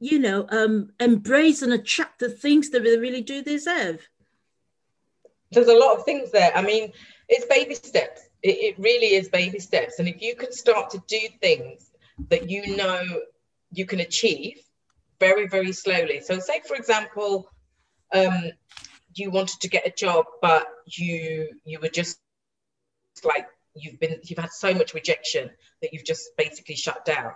you 0.00 0.18
know, 0.18 0.46
um, 0.50 0.90
embrace 1.00 1.62
and 1.62 1.72
attract 1.72 2.20
the 2.20 2.28
things 2.28 2.70
that 2.70 2.84
they 2.84 2.96
really 2.96 3.22
do 3.22 3.42
deserve? 3.42 4.08
There's 5.50 5.68
a 5.68 5.78
lot 5.78 5.96
of 5.96 6.04
things 6.04 6.30
there. 6.30 6.52
I 6.54 6.62
mean, 6.62 6.92
it's 7.28 7.46
baby 7.46 7.74
steps. 7.74 8.22
It, 8.42 8.56
it 8.58 8.78
really 8.78 9.14
is 9.14 9.28
baby 9.28 9.58
steps. 9.58 9.98
And 9.98 10.08
if 10.08 10.20
you 10.20 10.36
can 10.36 10.52
start 10.52 10.90
to 10.90 11.02
do 11.06 11.20
things 11.40 11.90
that 12.28 12.50
you 12.50 12.76
know 12.76 13.02
you 13.72 13.86
can 13.86 14.00
achieve 14.00 14.60
very, 15.20 15.48
very 15.48 15.72
slowly. 15.72 16.20
So, 16.20 16.38
say, 16.38 16.60
for 16.66 16.76
example, 16.76 17.50
um, 18.14 18.50
you 19.14 19.30
wanted 19.30 19.60
to 19.60 19.68
get 19.68 19.86
a 19.86 19.90
job, 19.90 20.26
but 20.40 20.66
you 20.96 21.50
you 21.64 21.78
were 21.80 21.88
just 21.88 22.18
like 23.24 23.48
you've 23.74 23.98
been 24.00 24.20
you've 24.22 24.38
had 24.38 24.52
so 24.52 24.72
much 24.74 24.94
rejection 24.94 25.50
that 25.82 25.92
you've 25.92 26.04
just 26.04 26.36
basically 26.36 26.76
shut 26.76 27.04
down. 27.04 27.32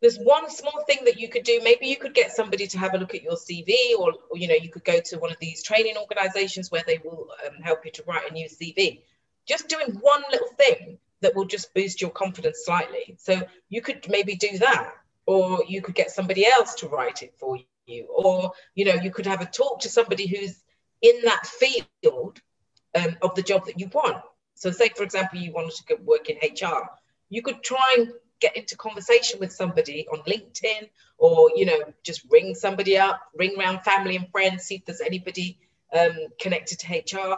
There's 0.00 0.18
one 0.18 0.50
small 0.50 0.84
thing 0.86 0.98
that 1.06 1.18
you 1.18 1.28
could 1.28 1.44
do. 1.44 1.60
Maybe 1.64 1.86
you 1.86 1.96
could 1.96 2.12
get 2.12 2.32
somebody 2.32 2.66
to 2.66 2.78
have 2.78 2.92
a 2.92 2.98
look 2.98 3.14
at 3.14 3.22
your 3.22 3.36
CV, 3.36 3.72
or, 3.98 4.12
or 4.30 4.36
you 4.36 4.48
know, 4.48 4.54
you 4.54 4.68
could 4.68 4.84
go 4.84 5.00
to 5.00 5.18
one 5.18 5.30
of 5.30 5.38
these 5.40 5.62
training 5.62 5.96
organizations 5.96 6.70
where 6.70 6.82
they 6.86 7.00
will 7.02 7.28
um, 7.46 7.54
help 7.62 7.86
you 7.86 7.90
to 7.92 8.02
write 8.06 8.30
a 8.30 8.34
new 8.34 8.46
CV. 8.46 9.00
Just 9.46 9.68
doing 9.68 9.96
one 10.00 10.22
little 10.30 10.48
thing 10.58 10.98
that 11.22 11.34
will 11.34 11.46
just 11.46 11.72
boost 11.72 12.02
your 12.02 12.10
confidence 12.10 12.64
slightly. 12.66 13.16
So 13.18 13.40
you 13.70 13.80
could 13.80 14.06
maybe 14.10 14.34
do 14.34 14.58
that, 14.58 14.92
or 15.24 15.64
you 15.66 15.80
could 15.80 15.94
get 15.94 16.10
somebody 16.10 16.44
else 16.46 16.74
to 16.76 16.88
write 16.88 17.22
it 17.22 17.34
for 17.38 17.56
you 17.86 18.06
or 18.06 18.52
you 18.74 18.84
know 18.84 18.94
you 18.94 19.10
could 19.10 19.26
have 19.26 19.42
a 19.42 19.46
talk 19.46 19.80
to 19.80 19.88
somebody 19.88 20.26
who's 20.26 20.63
in 21.04 21.16
that 21.24 21.46
field 21.46 22.40
um, 22.94 23.16
of 23.22 23.34
the 23.34 23.42
job 23.42 23.66
that 23.66 23.78
you 23.78 23.88
want. 23.92 24.22
So 24.54 24.70
say 24.70 24.88
for 24.96 25.04
example 25.04 25.38
you 25.38 25.52
wanted 25.52 25.86
to 25.88 25.96
work 25.96 26.30
in 26.30 26.36
hr 26.36 26.82
you 27.28 27.42
could 27.42 27.62
try 27.62 27.88
and 27.98 28.08
get 28.40 28.56
into 28.56 28.76
conversation 28.76 29.40
with 29.40 29.52
somebody 29.52 30.06
on 30.12 30.18
linkedin 30.30 30.88
or 31.18 31.50
you 31.56 31.66
know 31.66 31.80
just 32.02 32.20
ring 32.30 32.54
somebody 32.54 32.96
up 32.96 33.20
ring 33.36 33.54
around 33.58 33.80
family 33.82 34.16
and 34.16 34.30
friends 34.30 34.64
see 34.64 34.76
if 34.76 34.84
there's 34.86 35.00
anybody 35.00 35.58
um, 35.98 36.16
connected 36.40 36.78
to 36.78 36.86
hr 37.16 37.34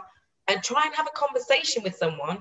and 0.47 0.63
try 0.63 0.83
and 0.85 0.95
have 0.95 1.07
a 1.07 1.17
conversation 1.25 1.81
with 1.83 1.95
someone 1.95 2.39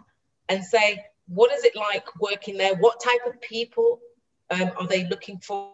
and 0.49 0.63
say 0.63 1.05
what 1.29 1.53
is 1.53 1.65
it 1.65 1.77
like 1.77 2.21
working 2.21 2.57
there? 2.57 2.75
What 2.77 3.01
type 3.01 3.27
of 3.27 3.41
people 3.41 4.01
um, 4.51 4.71
are 4.79 4.87
they 4.87 5.07
looking 5.09 5.39
for? 5.39 5.73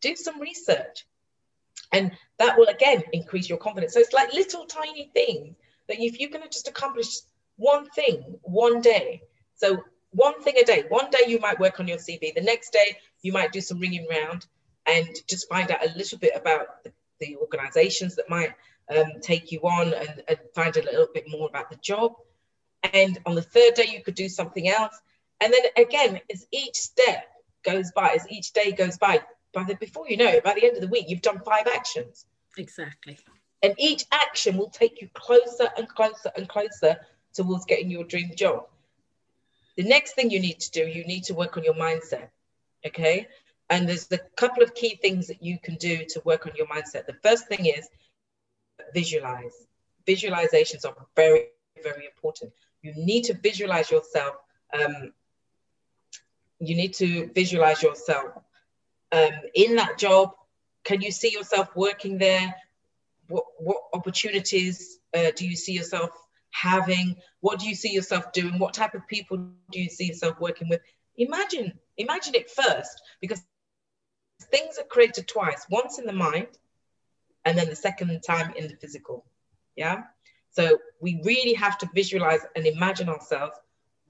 Do 0.00 0.16
some 0.16 0.40
research 0.40 1.06
and 1.92 2.12
that 2.38 2.56
will 2.56 2.68
again 2.68 3.02
increase 3.12 3.48
your 3.48 3.58
confidence. 3.58 3.94
So 3.94 4.00
it's 4.00 4.12
like 4.12 4.32
little 4.32 4.64
tiny 4.66 5.10
things 5.12 5.56
that 5.88 6.00
if 6.00 6.20
you're 6.20 6.30
going 6.30 6.42
to 6.42 6.48
just 6.48 6.68
accomplish 6.68 7.08
one 7.56 7.86
thing 7.90 8.38
one 8.42 8.80
day, 8.80 9.22
so 9.56 9.82
one 10.12 10.40
thing 10.42 10.54
a 10.60 10.64
day, 10.64 10.84
one 10.88 11.10
day 11.10 11.28
you 11.28 11.38
might 11.38 11.60
work 11.60 11.80
on 11.80 11.88
your 11.88 11.98
CV, 11.98 12.34
the 12.34 12.40
next 12.40 12.72
day 12.72 12.96
you 13.22 13.32
might 13.32 13.52
do 13.52 13.60
some 13.60 13.78
ringing 13.78 14.06
round 14.08 14.46
and 14.86 15.08
just 15.28 15.48
find 15.48 15.70
out 15.70 15.84
a 15.84 15.96
little 15.96 16.18
bit 16.18 16.32
about 16.34 16.82
the, 16.84 16.92
the 17.20 17.36
organizations 17.36 18.16
that 18.16 18.28
might 18.28 18.52
um, 18.90 19.20
take 19.20 19.52
you 19.52 19.60
on 19.60 19.94
and, 19.94 20.22
and 20.26 20.38
find 20.54 20.76
a 20.76 20.82
little 20.82 21.08
bit 21.12 21.24
more 21.28 21.48
about 21.48 21.70
the 21.70 21.76
job. 21.76 22.14
And 22.92 23.18
on 23.26 23.34
the 23.34 23.42
third 23.42 23.74
day, 23.74 23.86
you 23.90 24.02
could 24.02 24.14
do 24.14 24.28
something 24.28 24.68
else. 24.68 24.98
And 25.40 25.52
then 25.52 25.84
again, 25.84 26.20
as 26.32 26.46
each 26.50 26.76
step 26.76 27.26
goes 27.62 27.92
by, 27.92 28.10
as 28.10 28.26
each 28.28 28.52
day 28.52 28.72
goes 28.72 28.98
by, 28.98 29.20
by 29.52 29.64
the 29.64 29.74
before 29.74 30.08
you 30.08 30.16
know 30.16 30.28
it, 30.28 30.44
by 30.44 30.54
the 30.54 30.64
end 30.64 30.76
of 30.76 30.82
the 30.82 30.88
week, 30.88 31.06
you've 31.08 31.22
done 31.22 31.40
five 31.40 31.66
actions. 31.66 32.26
Exactly. 32.56 33.18
And 33.62 33.74
each 33.78 34.04
action 34.10 34.56
will 34.56 34.70
take 34.70 35.00
you 35.00 35.08
closer 35.12 35.68
and 35.76 35.88
closer 35.88 36.30
and 36.36 36.48
closer 36.48 36.96
towards 37.34 37.64
getting 37.66 37.90
your 37.90 38.04
dream 38.04 38.30
job. 38.34 38.66
The 39.76 39.84
next 39.84 40.14
thing 40.14 40.30
you 40.30 40.40
need 40.40 40.60
to 40.60 40.70
do, 40.70 40.86
you 40.86 41.04
need 41.04 41.24
to 41.24 41.34
work 41.34 41.56
on 41.56 41.64
your 41.64 41.74
mindset. 41.74 42.28
Okay. 42.86 43.28
And 43.68 43.88
there's 43.88 44.10
a 44.10 44.18
couple 44.36 44.62
of 44.62 44.74
key 44.74 44.98
things 45.00 45.28
that 45.28 45.42
you 45.42 45.58
can 45.62 45.76
do 45.76 46.04
to 46.08 46.22
work 46.24 46.46
on 46.46 46.52
your 46.56 46.66
mindset. 46.66 47.06
The 47.06 47.16
first 47.22 47.46
thing 47.46 47.66
is 47.66 47.88
visualize. 48.92 49.54
Visualizations 50.06 50.84
are 50.84 50.94
very, 51.14 51.48
very 51.82 52.06
important. 52.06 52.52
You 52.82 52.94
need 52.96 53.24
to 53.24 53.34
visualize 53.34 53.90
yourself. 53.90 54.36
Um, 54.72 55.12
you 56.58 56.74
need 56.74 56.94
to 56.94 57.30
visualize 57.32 57.82
yourself 57.82 58.32
um, 59.12 59.30
in 59.54 59.76
that 59.76 59.98
job? 59.98 60.32
Can 60.84 61.00
you 61.00 61.10
see 61.10 61.32
yourself 61.32 61.74
working 61.76 62.18
there? 62.18 62.54
What, 63.28 63.44
what 63.58 63.78
opportunities 63.92 64.98
uh, 65.14 65.30
do 65.36 65.46
you 65.46 65.56
see 65.56 65.72
yourself 65.72 66.10
having? 66.52 67.16
What 67.40 67.60
do 67.60 67.68
you 67.68 67.74
see 67.74 67.92
yourself 67.92 68.32
doing? 68.32 68.58
What 68.58 68.74
type 68.74 68.94
of 68.94 69.06
people 69.06 69.36
do 69.70 69.80
you 69.80 69.88
see 69.88 70.06
yourself 70.06 70.40
working 70.40 70.68
with? 70.68 70.80
Imagine, 71.16 71.72
imagine 71.96 72.34
it 72.34 72.50
first, 72.50 73.00
because 73.20 73.42
things 74.44 74.78
are 74.78 74.84
created 74.84 75.28
twice, 75.28 75.66
once 75.70 75.98
in 75.98 76.06
the 76.06 76.12
mind, 76.12 76.48
and 77.44 77.56
then 77.56 77.68
the 77.68 77.76
second 77.76 78.20
time 78.22 78.52
in 78.56 78.68
the 78.68 78.76
physical. 78.76 79.24
Yeah. 79.76 80.04
So 80.50 80.78
we 81.00 81.20
really 81.24 81.54
have 81.54 81.78
to 81.78 81.88
visualize 81.94 82.40
and 82.56 82.66
imagine 82.66 83.08
ourselves 83.08 83.56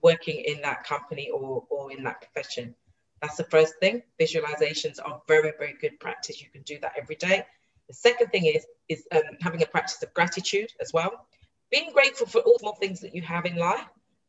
working 0.03 0.43
in 0.47 0.63
that 0.63 0.85
company 0.85 1.31
or, 1.31 1.65
or 1.69 1.93
in 1.93 2.05
that 2.05 2.23
profession. 2.23 2.75
That's 3.23 3.37
the 3.37 3.45
first 3.45 3.75
thing. 3.81 4.03
Visualizations 4.21 4.99
are 5.05 5.21
very, 5.29 5.53
very 5.59 5.75
good 5.81 6.01
practice. 6.01 6.41
You 6.41 6.49
can 6.51 6.63
do 6.63 6.79
that 6.81 6.93
every 6.97 7.17
day. 7.17 7.45
The 7.89 7.95
second 7.95 8.29
thing 8.29 8.47
is 8.47 8.67
is 8.89 9.07
um, 9.13 9.37
having 9.41 9.63
a 9.63 9.67
practice 9.67 10.03
of 10.03 10.15
gratitude 10.15 10.73
as 10.81 10.93
well. 10.93 11.27
Being 11.71 11.93
grateful 11.93 12.27
for 12.27 12.41
all 12.41 12.55
the 12.55 12.61
small 12.61 12.77
things 12.77 13.01
that 13.01 13.15
you 13.15 13.23
have 13.23 13.47
in 13.47 13.57
life. 13.57 13.87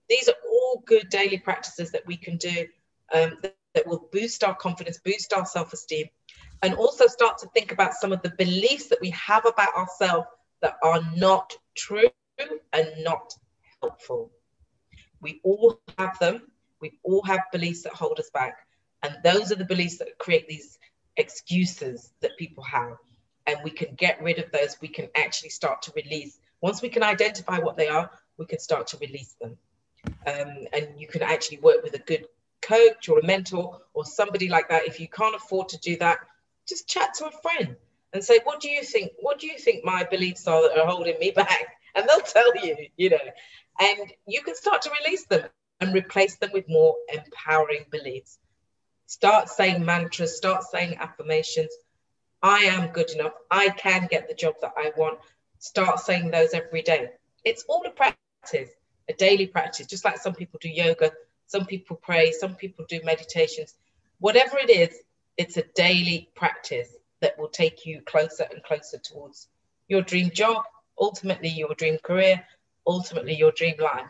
These 0.10 0.28
are 0.28 0.36
all 0.50 0.84
good 0.86 1.10
daily 1.10 1.38
practices 1.38 1.92
that 1.92 2.06
we 2.06 2.18
can 2.18 2.38
do 2.38 2.68
um, 3.14 3.38
that, 3.42 3.56
that 3.74 3.88
will 3.88 4.10
boost 4.12 4.44
our 4.44 4.56
confidence, 4.56 5.00
boost 5.04 5.34
our 5.34 5.46
self-esteem, 5.46 6.08
and 6.62 6.74
also 6.76 7.08
start 7.08 7.38
to 7.40 7.48
think 7.48 7.72
about 7.72 7.94
some 7.94 8.12
of 8.12 8.22
the 8.22 8.32
beliefs 8.32 8.88
that 8.88 9.00
we 9.02 9.10
have 9.12 9.46
about 9.46 9.76
ourselves 9.76 10.28
that 10.62 10.76
are 10.84 11.02
not 11.16 11.54
true 11.76 12.10
and 12.74 12.90
not 13.00 13.34
helpful. 13.82 14.32
We 15.22 15.40
all 15.44 15.80
have 15.98 16.20
them. 16.20 16.52
We 16.82 17.00
all 17.04 17.24
have 17.24 17.42
beliefs 17.52 17.84
that 17.84 17.94
hold 17.94 18.20
us 18.20 18.30
back. 18.32 18.58
And 19.04 19.18
those 19.24 19.52
are 19.52 19.56
the 19.56 19.66
beliefs 19.66 19.98
that 19.98 20.18
create 20.18 20.48
these 20.48 20.78
excuses 21.18 22.12
that 22.22 22.38
people 22.38 22.64
have. 22.64 22.98
And 23.48 23.58
we 23.64 23.72
can 23.72 23.96
get 23.96 24.22
rid 24.22 24.40
of 24.40 24.52
those. 24.52 24.78
We 24.82 24.88
can 24.88 25.10
actually 25.16 25.50
start 25.50 25.82
to 25.84 25.94
release. 25.96 26.40
Once 26.62 26.82
we 26.82 26.90
can 26.90 27.04
identify 27.04 27.60
what 27.60 27.78
they 27.78 27.88
are, 27.88 28.12
we 28.38 28.46
can 28.46 28.60
start 28.60 28.88
to 28.88 28.98
release 28.98 29.36
them. 29.42 29.58
Um, 30.28 30.68
and 30.74 30.88
you 30.98 31.08
can 31.08 31.22
actually 31.22 31.58
work 31.60 31.84
with 31.84 31.96
a 31.96 32.00
good 32.00 32.28
coach 32.62 33.10
or 33.10 33.20
a 33.20 33.26
mentor 33.26 33.82
or 33.94 34.06
somebody 34.06 34.50
like 34.50 34.70
that. 34.70 34.88
If 34.88 35.00
you 35.00 35.08
can't 35.08 35.36
afford 35.36 35.70
to 35.70 35.80
do 35.80 35.98
that, 35.98 36.20
just 36.68 36.88
chat 36.88 37.16
to 37.16 37.26
a 37.26 37.32
friend 37.42 37.76
and 38.14 38.24
say, 38.24 38.40
what 38.44 38.60
do 38.60 38.70
you 38.70 38.84
think? 38.84 39.12
What 39.20 39.40
do 39.40 39.48
you 39.48 39.58
think 39.58 39.84
my 39.84 40.04
beliefs 40.04 40.48
are 40.48 40.62
that 40.62 40.78
are 40.78 40.88
holding 40.88 41.18
me 41.20 41.32
back? 41.36 41.66
And 41.96 42.08
they'll 42.08 42.22
tell 42.22 42.56
you, 42.64 42.76
you 42.98 43.10
know, 43.10 43.18
and 43.80 44.14
you 44.28 44.42
can 44.44 44.56
start 44.56 44.84
to 44.84 44.92
release 45.04 45.26
them 45.26 45.44
and 45.80 45.94
replace 45.94 46.36
them 46.38 46.52
with 46.54 46.66
more 46.70 46.96
empowering 47.12 47.86
beliefs. 47.92 48.38
Start 49.12 49.50
saying 49.50 49.84
mantras, 49.84 50.38
start 50.38 50.64
saying 50.64 50.96
affirmations. 50.98 51.76
I 52.42 52.60
am 52.60 52.94
good 52.94 53.10
enough. 53.10 53.34
I 53.52 53.68
can 53.68 54.08
get 54.10 54.30
the 54.30 54.34
job 54.34 54.54
that 54.62 54.72
I 54.78 54.94
want. 54.96 55.20
Start 55.60 56.00
saying 56.00 56.32
those 56.32 56.54
every 56.54 56.82
day. 56.82 57.10
It's 57.44 57.66
all 57.68 57.84
a 57.86 57.90
practice, 57.90 58.70
a 59.10 59.14
daily 59.14 59.48
practice, 59.48 59.88
just 59.88 60.06
like 60.06 60.18
some 60.18 60.34
people 60.34 60.60
do 60.62 60.70
yoga, 60.70 61.12
some 61.48 61.66
people 61.66 61.98
pray, 61.98 62.32
some 62.32 62.56
people 62.56 62.86
do 62.88 63.02
meditations. 63.04 63.74
Whatever 64.20 64.58
it 64.60 64.70
is, 64.70 64.98
it's 65.36 65.58
a 65.58 65.64
daily 65.76 66.30
practice 66.34 66.96
that 67.20 67.38
will 67.38 67.50
take 67.50 67.86
you 67.86 68.00
closer 68.06 68.48
and 68.50 68.64
closer 68.64 68.98
towards 68.98 69.50
your 69.90 70.04
dream 70.04 70.32
job, 70.34 70.64
ultimately 70.98 71.50
your 71.50 71.76
dream 71.76 71.98
career, 72.02 72.46
ultimately 72.88 73.36
your 73.36 73.52
dream 73.52 73.76
life. 73.78 74.08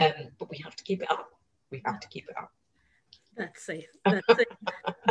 Um, 0.00 0.28
but 0.38 0.50
we 0.50 0.58
have 0.58 0.76
to 0.76 0.84
keep 0.84 1.02
it 1.02 1.10
up. 1.10 1.30
We 1.72 1.82
have 1.84 1.98
to 1.98 2.06
keep 2.06 2.28
it 2.28 2.36
up. 2.38 2.52
That's 3.38 3.68
it. 3.68 3.86
That's 4.04 4.26
it. 4.28 4.48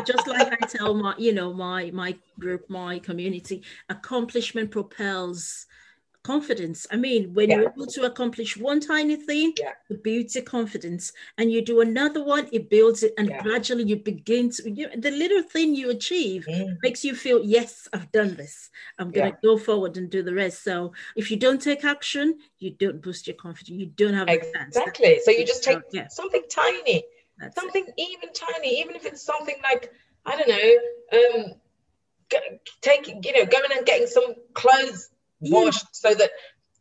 Just 0.06 0.28
like 0.28 0.52
I 0.52 0.66
tell 0.68 0.94
my, 0.94 1.16
you 1.18 1.34
know, 1.34 1.54
my 1.54 1.92
my 1.92 2.16
group, 2.40 2.70
my 2.70 3.00
community, 3.00 3.64
accomplishment 3.90 4.70
propels 4.72 5.66
confidence. 6.24 6.86
I 6.92 6.98
mean, 6.98 7.34
when 7.34 7.50
yeah. 7.50 7.56
you're 7.56 7.72
able 7.72 7.86
to 7.86 8.02
accomplish 8.04 8.58
one 8.58 8.82
tiny 8.82 9.16
thing, 9.16 9.54
yeah. 9.58 9.72
it 9.90 10.04
builds 10.04 10.36
your 10.36 10.44
confidence, 10.44 11.14
and 11.38 11.50
you 11.50 11.64
do 11.64 11.80
another 11.80 12.22
one, 12.22 12.50
it 12.52 12.70
builds 12.70 13.02
it, 13.04 13.14
and 13.18 13.30
yeah. 13.30 13.42
gradually 13.42 13.86
you 13.86 13.96
begin 13.96 14.50
to. 14.52 14.70
You, 14.70 14.90
the 14.98 15.12
little 15.12 15.42
thing 15.42 15.74
you 15.74 15.90
achieve 15.90 16.46
mm. 16.50 16.76
makes 16.84 17.06
you 17.06 17.16
feel, 17.16 17.42
yes, 17.46 17.88
I've 17.94 18.12
done 18.12 18.36
this. 18.36 18.70
I'm 19.00 19.10
going 19.12 19.32
to 19.32 19.38
go 19.42 19.58
forward 19.58 19.96
and 19.96 20.10
do 20.10 20.22
the 20.22 20.34
rest. 20.34 20.66
So 20.66 20.92
if 21.16 21.32
you 21.32 21.38
don't 21.38 21.62
take 21.62 21.86
action, 21.86 22.40
you 22.60 22.72
don't 22.72 23.02
boost 23.02 23.28
your 23.28 23.38
confidence. 23.38 23.80
You 23.80 23.86
don't 23.86 24.14
have 24.14 24.28
exactly. 24.28 25.22
So 25.24 25.32
you 25.32 25.46
just 25.46 25.64
take 25.64 25.80
something 26.10 26.44
tiny, 26.50 27.04
That's 27.40 27.56
something 27.56 27.86
it. 27.86 27.94
even 27.98 28.34
tiny, 28.34 28.80
even 28.82 28.96
if 28.96 29.06
it's 29.06 29.22
something 29.22 29.56
like 29.64 29.92
I 30.26 30.38
don't 30.38 30.50
know. 30.50 31.20
Um, 31.20 31.54
take 32.82 33.08
you 33.08 33.34
know 33.34 33.46
going 33.46 33.72
and 33.76 33.86
getting 33.86 34.08
some 34.08 34.36
clothes 34.54 35.10
washed 35.40 35.86
yeah. 36.04 36.10
so 36.10 36.14
that 36.16 36.32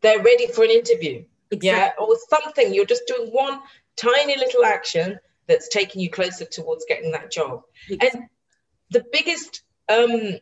they're 0.01 0.21
ready 0.21 0.47
for 0.47 0.63
an 0.63 0.71
interview. 0.71 1.23
Exactly. 1.51 1.67
Yeah, 1.69 1.91
or 1.99 2.15
something. 2.29 2.73
You're 2.73 2.85
just 2.85 3.07
doing 3.07 3.29
one 3.29 3.59
tiny 3.95 4.37
little 4.37 4.65
action 4.65 5.19
that's 5.47 5.69
taking 5.69 6.01
you 6.01 6.09
closer 6.09 6.45
towards 6.45 6.85
getting 6.87 7.11
that 7.11 7.31
job. 7.31 7.61
Exactly. 7.89 8.19
And 8.19 8.29
the 8.91 9.05
biggest 9.11 9.63
um, 9.89 10.39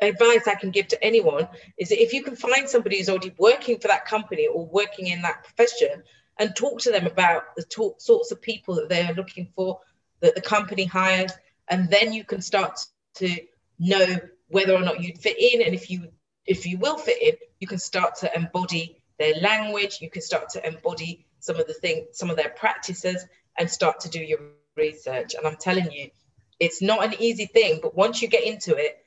advice 0.00 0.48
I 0.48 0.56
can 0.56 0.70
give 0.70 0.88
to 0.88 1.04
anyone 1.04 1.48
is 1.78 1.90
that 1.90 2.02
if 2.02 2.12
you 2.12 2.22
can 2.22 2.34
find 2.34 2.68
somebody 2.68 2.98
who's 2.98 3.08
already 3.08 3.32
working 3.38 3.78
for 3.78 3.88
that 3.88 4.04
company 4.06 4.48
or 4.48 4.66
working 4.66 5.06
in 5.06 5.22
that 5.22 5.44
profession 5.44 6.02
and 6.38 6.54
talk 6.56 6.80
to 6.80 6.90
them 6.90 7.06
about 7.06 7.54
the 7.56 7.62
talk, 7.62 8.00
sorts 8.00 8.32
of 8.32 8.40
people 8.40 8.74
that 8.76 8.88
they're 8.88 9.14
looking 9.14 9.48
for, 9.54 9.80
that 10.20 10.34
the 10.34 10.40
company 10.40 10.84
hires, 10.84 11.32
and 11.68 11.90
then 11.90 12.12
you 12.12 12.24
can 12.24 12.40
start 12.40 12.80
to 13.14 13.36
know 13.78 14.18
whether 14.48 14.74
or 14.74 14.80
not 14.80 15.00
you'd 15.00 15.18
fit 15.18 15.36
in 15.38 15.62
and 15.62 15.74
if 15.74 15.90
you 15.90 16.08
if 16.44 16.66
you 16.66 16.76
will 16.78 16.98
fit 16.98 17.22
in, 17.22 17.36
you 17.60 17.66
can 17.68 17.78
start 17.78 18.16
to 18.16 18.36
embody 18.36 18.96
their 19.18 19.34
language, 19.40 19.98
you 20.00 20.10
can 20.10 20.22
start 20.22 20.48
to 20.50 20.66
embody 20.66 21.24
some 21.38 21.56
of 21.56 21.66
the 21.66 21.74
things, 21.74 22.08
some 22.12 22.30
of 22.30 22.36
their 22.36 22.48
practices, 22.48 23.24
and 23.58 23.70
start 23.70 24.00
to 24.00 24.08
do 24.08 24.20
your 24.20 24.40
research. 24.76 25.34
And 25.34 25.46
I'm 25.46 25.56
telling 25.56 25.90
you, 25.92 26.10
it's 26.58 26.82
not 26.82 27.04
an 27.04 27.14
easy 27.20 27.46
thing, 27.46 27.78
but 27.82 27.94
once 27.94 28.22
you 28.22 28.28
get 28.28 28.44
into 28.44 28.76
it, 28.76 28.98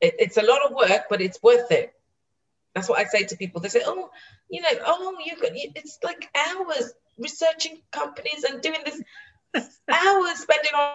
it 0.00 0.14
it's 0.18 0.36
a 0.36 0.42
lot 0.42 0.64
of 0.64 0.74
work, 0.74 1.04
but 1.10 1.20
it's 1.20 1.42
worth 1.42 1.70
it. 1.70 1.92
That's 2.78 2.88
what 2.88 3.00
I 3.00 3.04
say 3.04 3.24
to 3.24 3.36
people. 3.36 3.60
They 3.60 3.68
say, 3.68 3.82
"Oh, 3.84 4.08
you 4.48 4.62
know, 4.62 4.68
oh, 4.86 5.16
you 5.24 5.34
could." 5.34 5.50
It's 5.54 5.98
like 6.04 6.30
hours 6.46 6.92
researching 7.18 7.82
companies 7.90 8.44
and 8.48 8.62
doing 8.62 8.78
this, 8.84 9.02
hours 9.88 10.38
spending 10.38 10.70
on 10.78 10.92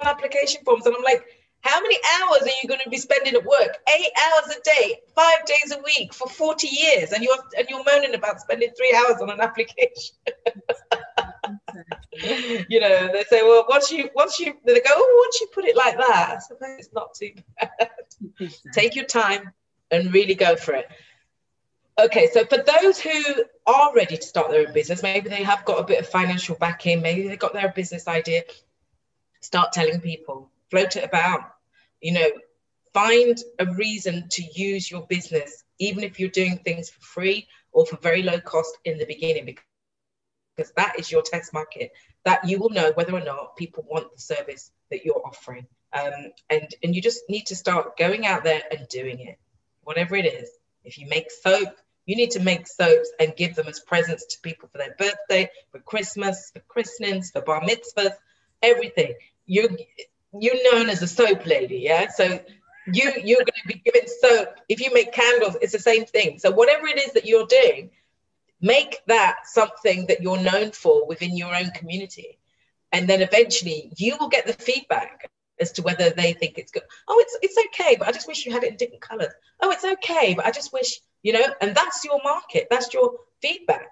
application 0.00 0.62
forms, 0.64 0.86
and 0.86 0.94
I'm 0.94 1.02
like, 1.02 1.24
how 1.62 1.80
many 1.80 1.96
hours 2.20 2.42
are 2.42 2.56
you 2.62 2.68
going 2.68 2.78
to 2.84 2.88
be 2.88 2.98
spending 2.98 3.34
at 3.34 3.44
work? 3.44 3.78
Eight 3.98 4.12
hours 4.16 4.56
a 4.56 4.60
day, 4.62 5.00
five 5.16 5.44
days 5.44 5.72
a 5.72 5.82
week 5.82 6.14
for 6.14 6.28
40 6.28 6.68
years, 6.68 7.10
and 7.10 7.24
you're 7.24 7.36
and 7.58 7.66
you're 7.68 7.82
moaning 7.82 8.14
about 8.14 8.40
spending 8.40 8.70
three 8.76 8.96
hours 8.96 9.20
on 9.20 9.30
an 9.30 9.40
application. 9.40 10.14
you 12.68 12.78
know, 12.78 13.10
they 13.12 13.24
say, 13.24 13.42
well, 13.42 13.66
once 13.68 13.90
you 13.90 14.08
once 14.14 14.38
you 14.38 14.54
they 14.64 14.74
go, 14.74 14.90
oh, 14.90 15.24
once 15.26 15.40
you 15.40 15.48
put 15.52 15.64
it 15.64 15.74
like 15.74 15.96
that, 15.96 16.36
I 16.36 16.38
suppose 16.38 16.78
it's 16.78 16.92
not 16.92 17.14
too 17.14 17.32
bad. 17.60 17.90
Take 18.72 18.94
your 18.94 19.06
time 19.06 19.52
and 19.90 20.12
really 20.12 20.34
go 20.34 20.54
for 20.56 20.74
it. 20.74 20.88
Okay, 21.98 22.28
so 22.32 22.44
for 22.44 22.58
those 22.58 23.00
who 23.00 23.44
are 23.66 23.92
ready 23.92 24.16
to 24.16 24.22
start 24.22 24.52
their 24.52 24.68
own 24.68 24.72
business, 24.72 25.02
maybe 25.02 25.28
they 25.28 25.42
have 25.42 25.64
got 25.64 25.80
a 25.80 25.84
bit 25.84 25.98
of 25.98 26.08
financial 26.08 26.54
backing, 26.54 27.02
maybe 27.02 27.26
they've 27.26 27.36
got 27.36 27.52
their 27.52 27.72
business 27.72 28.06
idea, 28.06 28.44
start 29.40 29.72
telling 29.72 30.00
people 30.00 30.48
float 30.70 30.94
it 30.94 31.02
about. 31.02 31.40
You 32.00 32.12
know, 32.12 32.30
find 32.94 33.36
a 33.58 33.66
reason 33.66 34.28
to 34.30 34.42
use 34.44 34.88
your 34.88 35.06
business, 35.08 35.64
even 35.80 36.04
if 36.04 36.20
you're 36.20 36.28
doing 36.28 36.58
things 36.58 36.88
for 36.88 37.00
free 37.00 37.48
or 37.72 37.84
for 37.84 37.96
very 37.96 38.22
low 38.22 38.38
cost 38.38 38.78
in 38.84 38.98
the 38.98 39.04
beginning, 39.04 39.56
because 40.56 40.72
that 40.76 41.00
is 41.00 41.10
your 41.10 41.22
test 41.22 41.52
market. 41.52 41.90
That 42.24 42.48
you 42.48 42.60
will 42.60 42.70
know 42.70 42.92
whether 42.94 43.12
or 43.12 43.24
not 43.24 43.56
people 43.56 43.84
want 43.88 44.14
the 44.14 44.20
service 44.20 44.70
that 44.92 45.04
you're 45.04 45.26
offering. 45.26 45.66
Um, 45.92 46.30
and 46.48 46.68
and 46.84 46.94
you 46.94 47.02
just 47.02 47.22
need 47.28 47.46
to 47.46 47.56
start 47.56 47.96
going 47.96 48.24
out 48.24 48.44
there 48.44 48.62
and 48.70 48.86
doing 48.86 49.18
it, 49.18 49.40
whatever 49.82 50.14
it 50.14 50.26
is. 50.26 50.48
If 50.84 50.96
you 50.96 51.08
make 51.08 51.32
soap, 51.32 51.76
you 52.08 52.16
need 52.16 52.30
to 52.30 52.40
make 52.40 52.66
soaps 52.66 53.10
and 53.20 53.36
give 53.36 53.54
them 53.54 53.68
as 53.68 53.80
presents 53.80 54.24
to 54.24 54.40
people 54.40 54.66
for 54.72 54.78
their 54.78 54.94
birthday, 54.98 55.50
for 55.70 55.78
Christmas, 55.80 56.50
for 56.54 56.60
christenings, 56.60 57.30
for 57.30 57.42
bar 57.42 57.60
mitzvahs, 57.60 58.14
everything. 58.62 59.12
You 59.44 59.76
you're 60.32 60.72
known 60.72 60.88
as 60.88 61.02
a 61.02 61.06
soap 61.06 61.44
lady, 61.44 61.80
yeah. 61.80 62.08
So 62.08 62.40
you 62.86 63.12
you're 63.22 63.44
going 63.48 63.62
to 63.62 63.68
be 63.68 63.82
given 63.84 64.08
soap. 64.22 64.56
If 64.70 64.80
you 64.80 64.90
make 64.94 65.12
candles, 65.12 65.58
it's 65.60 65.74
the 65.74 65.78
same 65.78 66.06
thing. 66.06 66.38
So 66.38 66.50
whatever 66.50 66.86
it 66.86 66.96
is 66.96 67.12
that 67.12 67.26
you're 67.26 67.46
doing, 67.46 67.90
make 68.62 69.00
that 69.06 69.40
something 69.44 70.06
that 70.06 70.22
you're 70.22 70.40
known 70.40 70.70
for 70.72 71.06
within 71.06 71.36
your 71.36 71.54
own 71.54 71.70
community, 71.72 72.38
and 72.90 73.06
then 73.06 73.20
eventually 73.20 73.92
you 73.98 74.16
will 74.18 74.28
get 74.28 74.46
the 74.46 74.54
feedback 74.54 75.30
as 75.60 75.72
to 75.72 75.82
whether 75.82 76.08
they 76.08 76.32
think 76.32 76.56
it's 76.56 76.72
good. 76.72 76.84
Oh, 77.06 77.18
it's 77.20 77.36
it's 77.42 77.66
okay, 77.66 77.96
but 77.98 78.08
I 78.08 78.12
just 78.12 78.28
wish 78.28 78.46
you 78.46 78.52
had 78.52 78.64
it 78.64 78.70
in 78.70 78.76
different 78.78 79.02
colors. 79.02 79.34
Oh, 79.60 79.70
it's 79.72 79.84
okay, 79.84 80.32
but 80.32 80.46
I 80.46 80.52
just 80.52 80.72
wish 80.72 81.00
you 81.22 81.32
know. 81.32 81.44
And 81.60 81.74
that's 81.74 82.04
your 82.04 82.20
market. 82.22 82.68
That's 82.70 82.92
your 82.92 83.12
feedback, 83.42 83.88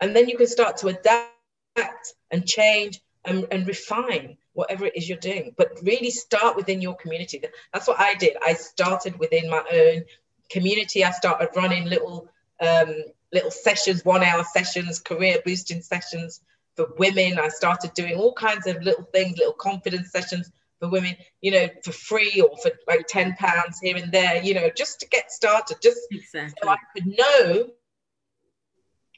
and 0.00 0.14
then 0.14 0.28
you 0.28 0.36
can 0.36 0.46
start 0.46 0.76
to 0.78 0.88
adapt 0.88 2.14
and 2.30 2.46
change 2.46 3.00
and, 3.24 3.46
and 3.50 3.66
refine 3.66 4.36
whatever 4.54 4.84
it 4.86 4.96
is 4.96 5.08
you're 5.08 5.18
doing 5.18 5.54
but 5.56 5.70
really 5.82 6.10
start 6.10 6.56
within 6.56 6.82
your 6.82 6.94
community 6.96 7.42
that's 7.72 7.88
what 7.88 7.98
i 7.98 8.14
did 8.14 8.36
i 8.42 8.52
started 8.52 9.18
within 9.18 9.48
my 9.48 9.62
own 9.72 10.04
community 10.50 11.04
i 11.04 11.10
started 11.10 11.48
running 11.56 11.84
little 11.84 12.28
um, 12.60 12.94
little 13.32 13.50
sessions 13.50 14.04
one 14.04 14.22
hour 14.22 14.44
sessions 14.52 14.98
career 14.98 15.38
boosting 15.44 15.80
sessions 15.80 16.40
for 16.74 16.88
women 16.98 17.38
i 17.38 17.48
started 17.48 17.92
doing 17.94 18.14
all 18.16 18.32
kinds 18.34 18.66
of 18.66 18.82
little 18.82 19.04
things 19.04 19.38
little 19.38 19.54
confidence 19.54 20.10
sessions 20.10 20.50
for 20.82 20.88
women 20.88 21.14
you 21.40 21.52
know 21.52 21.68
for 21.84 21.92
free 21.92 22.40
or 22.40 22.50
for 22.60 22.72
like 22.88 23.06
10 23.06 23.36
pounds 23.36 23.78
here 23.80 23.96
and 23.96 24.10
there 24.10 24.42
you 24.42 24.52
know 24.52 24.68
just 24.76 24.98
to 24.98 25.08
get 25.08 25.30
started 25.30 25.76
just 25.80 26.00
exactly. 26.10 26.52
so 26.60 26.68
i 26.68 26.76
could 26.92 27.06
know 27.06 27.68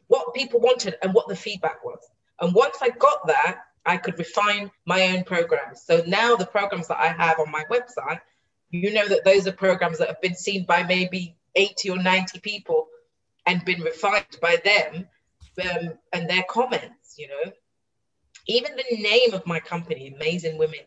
what 0.08 0.34
people 0.34 0.60
wanted 0.60 0.94
and 1.02 1.14
what 1.14 1.26
the 1.26 1.34
feedback 1.34 1.82
was 1.82 2.00
and 2.40 2.54
once 2.54 2.76
i 2.82 2.90
got 2.90 3.26
that 3.26 3.62
I 3.86 3.96
could 3.96 4.18
refine 4.18 4.70
my 4.86 5.14
own 5.14 5.24
programs. 5.24 5.82
So 5.82 6.02
now 6.06 6.36
the 6.36 6.46
programs 6.46 6.88
that 6.88 6.98
I 6.98 7.08
have 7.08 7.38
on 7.38 7.50
my 7.50 7.64
website, 7.70 8.20
you 8.70 8.92
know 8.92 9.06
that 9.06 9.24
those 9.24 9.46
are 9.46 9.52
programs 9.52 9.98
that 9.98 10.08
have 10.08 10.20
been 10.20 10.34
seen 10.34 10.64
by 10.64 10.82
maybe 10.82 11.36
80 11.54 11.90
or 11.90 12.02
90 12.02 12.40
people 12.40 12.88
and 13.46 13.64
been 13.64 13.82
refined 13.82 14.38
by 14.40 14.56
them 14.64 15.06
um, 15.62 15.98
and 16.12 16.28
their 16.28 16.44
comments, 16.48 17.16
you 17.18 17.28
know. 17.28 17.52
Even 18.46 18.72
the 18.74 18.96
name 18.96 19.32
of 19.32 19.46
my 19.46 19.60
company, 19.60 20.12
Amazing 20.14 20.58
Women 20.58 20.80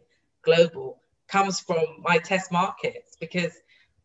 Global, 0.47 1.01
comes 1.27 1.59
from 1.59 1.83
my 1.99 2.17
test 2.17 2.53
markets 2.53 3.17
because 3.19 3.53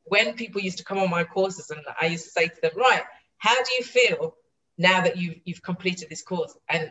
when 0.05 0.35
people 0.35 0.61
used 0.61 0.79
to 0.79 0.85
come 0.85 0.99
on 0.99 1.09
my 1.09 1.23
courses 1.23 1.71
and 1.71 1.81
I 2.01 2.07
used 2.07 2.25
to 2.25 2.31
say 2.31 2.49
to 2.49 2.61
them, 2.61 2.73
right, 2.77 3.03
how 3.39 3.55
do 3.55 3.71
you 3.79 3.85
feel 3.85 4.35
now 4.77 5.03
that 5.03 5.17
you've, 5.17 5.37
you've 5.45 5.63
completed 5.63 6.09
this 6.09 6.23
course? 6.23 6.57
And 6.69 6.91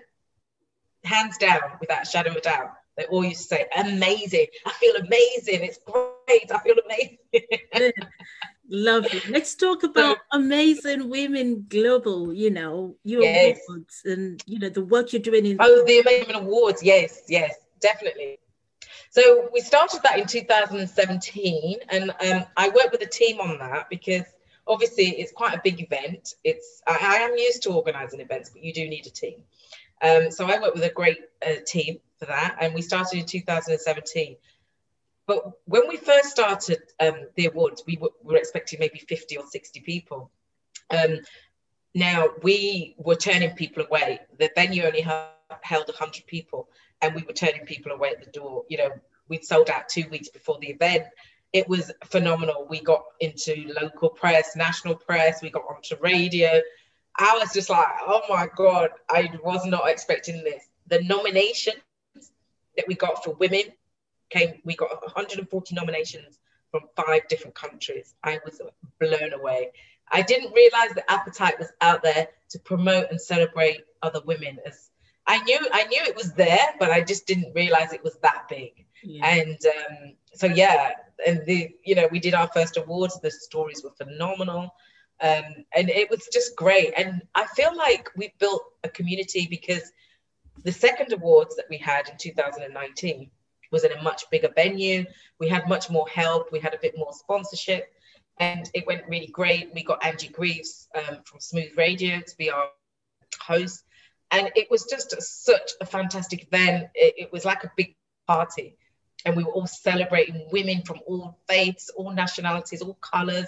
hands 1.03 1.37
down, 1.37 1.59
without 1.81 2.03
a 2.03 2.09
shadow 2.09 2.31
of 2.31 2.37
a 2.37 2.41
doubt, 2.41 2.71
they 2.97 3.03
all 3.05 3.25
used 3.25 3.41
to 3.41 3.47
say, 3.55 3.65
amazing. 3.77 4.47
I 4.65 4.71
feel 4.71 4.95
amazing. 4.95 5.63
It's 5.63 5.79
great. 5.85 6.49
I 6.49 6.59
feel 6.59 6.75
amazing. 6.85 7.91
Lovely. 8.69 9.21
Let's 9.27 9.55
talk 9.55 9.83
about 9.83 10.17
amazing 10.31 11.09
women 11.09 11.65
global, 11.67 12.33
you 12.33 12.51
know, 12.51 12.95
your 13.03 13.23
yes. 13.23 13.59
awards 13.67 14.01
and 14.05 14.41
you 14.45 14.59
know 14.59 14.69
the 14.69 14.85
work 14.85 15.11
you're 15.11 15.21
doing 15.21 15.45
in 15.45 15.57
Oh, 15.59 15.83
the 15.85 15.99
Amazing 15.99 16.35
Awards, 16.35 16.81
yes, 16.81 17.23
yes, 17.27 17.55
definitely. 17.81 18.39
So 19.11 19.49
we 19.51 19.59
started 19.59 19.99
that 20.03 20.19
in 20.19 20.25
2017, 20.25 21.79
and 21.89 22.11
um, 22.11 22.45
I 22.55 22.69
worked 22.69 22.93
with 22.93 23.01
a 23.01 23.09
team 23.09 23.41
on 23.41 23.59
that 23.59 23.89
because 23.89 24.23
obviously 24.65 25.07
it's 25.19 25.33
quite 25.33 25.53
a 25.53 25.59
big 25.61 25.81
event. 25.81 26.35
It's 26.45 26.81
I, 26.87 26.97
I 27.01 27.15
am 27.23 27.35
used 27.35 27.63
to 27.63 27.71
organising 27.71 28.21
events, 28.21 28.51
but 28.51 28.63
you 28.63 28.71
do 28.71 28.87
need 28.87 29.05
a 29.05 29.09
team. 29.09 29.43
Um, 30.01 30.31
so 30.31 30.45
I 30.45 30.61
worked 30.61 30.75
with 30.75 30.85
a 30.85 30.93
great 30.93 31.19
uh, 31.45 31.55
team 31.67 31.99
for 32.19 32.25
that, 32.27 32.55
and 32.61 32.73
we 32.73 32.81
started 32.81 33.19
in 33.19 33.25
2017. 33.25 34.37
But 35.27 35.43
when 35.65 35.89
we 35.89 35.97
first 35.97 36.29
started 36.29 36.79
um, 37.01 37.27
the 37.35 37.47
awards, 37.47 37.83
we 37.85 37.95
w- 37.95 38.13
were 38.23 38.37
expecting 38.37 38.79
maybe 38.79 38.99
50 38.99 39.37
or 39.37 39.45
60 39.45 39.81
people. 39.81 40.31
Um, 40.89 41.19
now 41.93 42.29
we 42.43 42.95
were 42.97 43.15
turning 43.15 43.51
people 43.55 43.83
away. 43.83 44.21
The 44.39 44.49
venue 44.55 44.83
only 44.83 45.01
held 45.01 45.87
100 45.87 46.25
people, 46.27 46.69
and 47.01 47.15
we 47.15 47.23
were 47.23 47.33
turning 47.33 47.65
people 47.65 47.91
away 47.91 48.09
at 48.09 48.23
the 48.23 48.31
door. 48.31 48.63
You 48.69 48.77
know, 48.77 48.89
we'd 49.27 49.45
sold 49.45 49.69
out 49.69 49.89
two 49.89 50.07
weeks 50.09 50.29
before 50.29 50.57
the 50.59 50.67
event. 50.67 51.05
It 51.53 51.67
was 51.67 51.91
phenomenal. 52.05 52.67
We 52.69 52.81
got 52.81 53.03
into 53.19 53.73
local 53.81 54.09
press, 54.09 54.55
national 54.55 54.95
press, 54.95 55.41
we 55.41 55.49
got 55.49 55.65
onto 55.69 55.95
radio. 56.01 56.61
I 57.17 57.37
was 57.39 57.51
just 57.53 57.69
like, 57.69 57.87
oh 58.01 58.21
my 58.29 58.47
God, 58.55 58.91
I 59.09 59.29
was 59.43 59.65
not 59.65 59.89
expecting 59.89 60.43
this. 60.43 60.63
The 60.87 61.01
nominations 61.03 61.81
that 62.77 62.85
we 62.87 62.95
got 62.95 63.23
for 63.23 63.33
women 63.35 63.63
came, 64.29 64.61
we 64.63 64.75
got 64.75 64.89
140 65.01 65.75
nominations 65.75 66.39
from 66.71 66.83
five 66.95 67.27
different 67.27 67.55
countries. 67.55 68.15
I 68.23 68.39
was 68.45 68.61
blown 68.99 69.33
away. 69.33 69.71
I 70.09 70.21
didn't 70.21 70.53
realize 70.53 70.91
the 70.93 71.09
appetite 71.11 71.59
was 71.59 71.71
out 71.81 72.01
there 72.01 72.27
to 72.49 72.59
promote 72.59 73.07
and 73.11 73.19
celebrate 73.19 73.81
other 74.01 74.21
women 74.25 74.59
as 74.65 74.90
I 75.27 75.43
knew 75.43 75.59
I 75.71 75.85
knew 75.85 76.01
it 76.03 76.15
was 76.15 76.33
there, 76.33 76.67
but 76.79 76.91
I 76.91 77.01
just 77.01 77.27
didn't 77.27 77.53
realize 77.53 77.93
it 77.93 78.03
was 78.03 78.17
that 78.23 78.45
big. 78.49 78.85
Yeah. 79.03 79.25
And 79.25 79.57
um, 79.65 80.13
so 80.33 80.47
yeah, 80.47 80.91
and 81.25 81.45
the 81.45 81.69
you 81.83 81.95
know 81.95 82.07
we 82.11 82.19
did 82.19 82.33
our 82.33 82.49
first 82.53 82.77
awards. 82.77 83.19
The 83.19 83.31
stories 83.31 83.83
were 83.83 83.91
phenomenal, 83.91 84.73
um, 85.21 85.43
and 85.75 85.89
it 85.89 86.09
was 86.09 86.27
just 86.31 86.55
great. 86.55 86.93
And 86.97 87.21
I 87.35 87.45
feel 87.55 87.75
like 87.75 88.09
we 88.15 88.33
built 88.39 88.63
a 88.83 88.89
community 88.89 89.47
because 89.49 89.91
the 90.63 90.71
second 90.71 91.13
awards 91.13 91.55
that 91.55 91.65
we 91.69 91.77
had 91.77 92.09
in 92.09 92.17
2019 92.17 93.29
was 93.71 93.83
in 93.83 93.91
a 93.93 94.01
much 94.03 94.29
bigger 94.29 94.49
venue. 94.53 95.05
We 95.39 95.47
had 95.47 95.67
much 95.67 95.89
more 95.89 96.07
help. 96.09 96.51
We 96.51 96.59
had 96.59 96.73
a 96.73 96.79
bit 96.79 96.97
more 96.97 97.13
sponsorship, 97.13 97.93
and 98.39 98.69
it 98.73 98.85
went 98.87 99.07
really 99.07 99.27
great. 99.27 99.73
We 99.73 99.83
got 99.83 100.03
Angie 100.03 100.29
Greaves 100.29 100.87
um, 100.95 101.19
from 101.23 101.39
Smooth 101.39 101.77
Radio 101.77 102.19
to 102.21 102.37
be 102.37 102.49
our 102.49 102.69
host 103.39 103.83
and 104.31 104.49
it 104.55 104.71
was 104.71 104.85
just 104.85 105.21
such 105.21 105.71
a 105.81 105.85
fantastic 105.85 106.43
event. 106.43 106.87
It, 106.95 107.15
it, 107.17 107.31
was 107.31 107.45
like 107.45 107.63
a 107.63 107.71
big 107.75 107.95
party, 108.27 108.77
and 109.25 109.35
we 109.35 109.43
were 109.43 109.51
all 109.51 109.67
celebrating 109.67 110.47
women 110.51 110.83
from 110.83 110.99
all 111.05 111.37
faiths, 111.47 111.89
all 111.95 112.11
nationalities, 112.11 112.81
all 112.81 112.97
colors. 113.01 113.47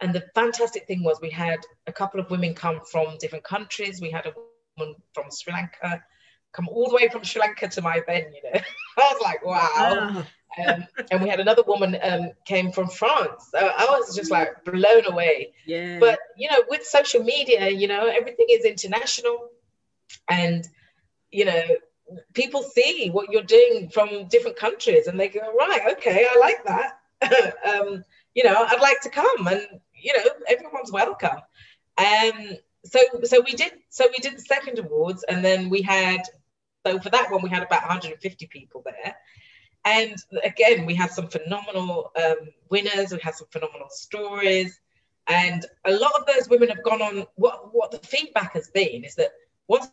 And 0.00 0.12
the 0.12 0.24
fantastic 0.34 0.86
thing 0.86 1.04
was, 1.04 1.18
we 1.22 1.30
had 1.30 1.60
a 1.86 1.92
couple 1.92 2.20
of 2.20 2.28
women 2.30 2.54
come 2.54 2.80
from 2.90 3.16
different 3.18 3.44
countries. 3.44 4.00
We 4.00 4.10
had 4.10 4.26
a 4.26 4.34
woman 4.76 4.96
from 5.14 5.30
Sri 5.30 5.52
Lanka 5.52 6.02
come 6.52 6.68
all 6.68 6.88
the 6.88 6.94
way 6.94 7.08
from 7.08 7.22
Sri 7.22 7.40
Lanka 7.40 7.68
to 7.68 7.82
my 7.82 7.96
event. 7.96 8.28
You 8.34 8.50
know, 8.50 8.60
I 8.98 9.12
was 9.12 9.22
like, 9.22 9.44
wow. 9.44 10.24
Um, 10.66 10.86
and 11.10 11.22
we 11.22 11.28
had 11.28 11.40
another 11.40 11.62
woman 11.66 11.98
um, 12.02 12.30
came 12.44 12.70
from 12.70 12.88
France. 12.88 13.48
So 13.50 13.58
I 13.58 13.84
was 13.90 14.14
just 14.14 14.30
like 14.30 14.64
blown 14.64 15.04
away. 15.06 15.52
Yeah. 15.66 15.98
But 15.98 16.18
you 16.36 16.48
know, 16.50 16.62
with 16.68 16.84
social 16.84 17.22
media, 17.22 17.68
you 17.70 17.88
know, 17.88 18.06
everything 18.06 18.46
is 18.50 18.64
international 18.64 19.50
and 20.28 20.66
you 21.30 21.44
know 21.44 21.62
people 22.34 22.62
see 22.62 23.10
what 23.10 23.30
you're 23.30 23.42
doing 23.42 23.88
from 23.88 24.28
different 24.28 24.56
countries 24.56 25.06
and 25.06 25.18
they 25.18 25.28
go 25.28 25.40
right 25.58 25.96
okay 25.96 26.26
i 26.28 26.38
like 26.38 26.64
that. 26.64 26.98
Um, 27.64 28.04
you 28.34 28.44
know 28.44 28.66
i'd 28.68 28.80
like 28.80 29.00
to 29.02 29.08
come. 29.08 29.46
And 29.46 29.66
you 29.94 30.12
know 30.16 30.24
everyone's 30.48 30.92
welcome. 30.92 31.38
Um 31.96 32.56
so 32.84 33.00
so 33.22 33.40
we 33.40 33.52
did 33.52 33.72
so 33.88 34.06
we 34.08 34.20
did 34.22 34.36
the 34.36 34.42
second 34.42 34.78
awards 34.78 35.24
and 35.28 35.44
then 35.44 35.70
we 35.70 35.80
had 35.80 36.20
so 36.86 37.00
for 37.00 37.08
that 37.10 37.30
one 37.30 37.42
we 37.42 37.48
had 37.48 37.62
about 37.62 37.82
150 37.82 38.46
people 38.48 38.82
there. 38.84 39.16
And 39.84 40.16
again 40.44 40.84
we 40.84 40.94
had 40.94 41.10
some 41.10 41.28
phenomenal 41.28 42.12
um, 42.22 42.48
winners 42.70 43.12
we 43.12 43.20
had 43.22 43.34
some 43.34 43.48
phenomenal 43.50 43.88
stories. 43.90 44.78
And 45.26 45.64
a 45.86 45.92
lot 45.92 46.12
of 46.18 46.26
those 46.26 46.50
women 46.50 46.68
have 46.68 46.82
gone 46.82 47.00
on 47.00 47.26
what 47.36 47.74
what 47.74 47.90
the 47.90 47.98
feedback 47.98 48.52
has 48.52 48.68
been 48.68 49.04
is 49.04 49.14
that 49.14 49.32
once 49.68 49.86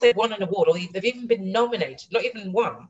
they've 0.00 0.16
won 0.16 0.32
an 0.32 0.42
award 0.42 0.68
or 0.68 0.74
they've 0.74 1.04
even 1.04 1.26
been 1.26 1.52
nominated, 1.52 2.12
not 2.12 2.24
even 2.24 2.52
won, 2.52 2.88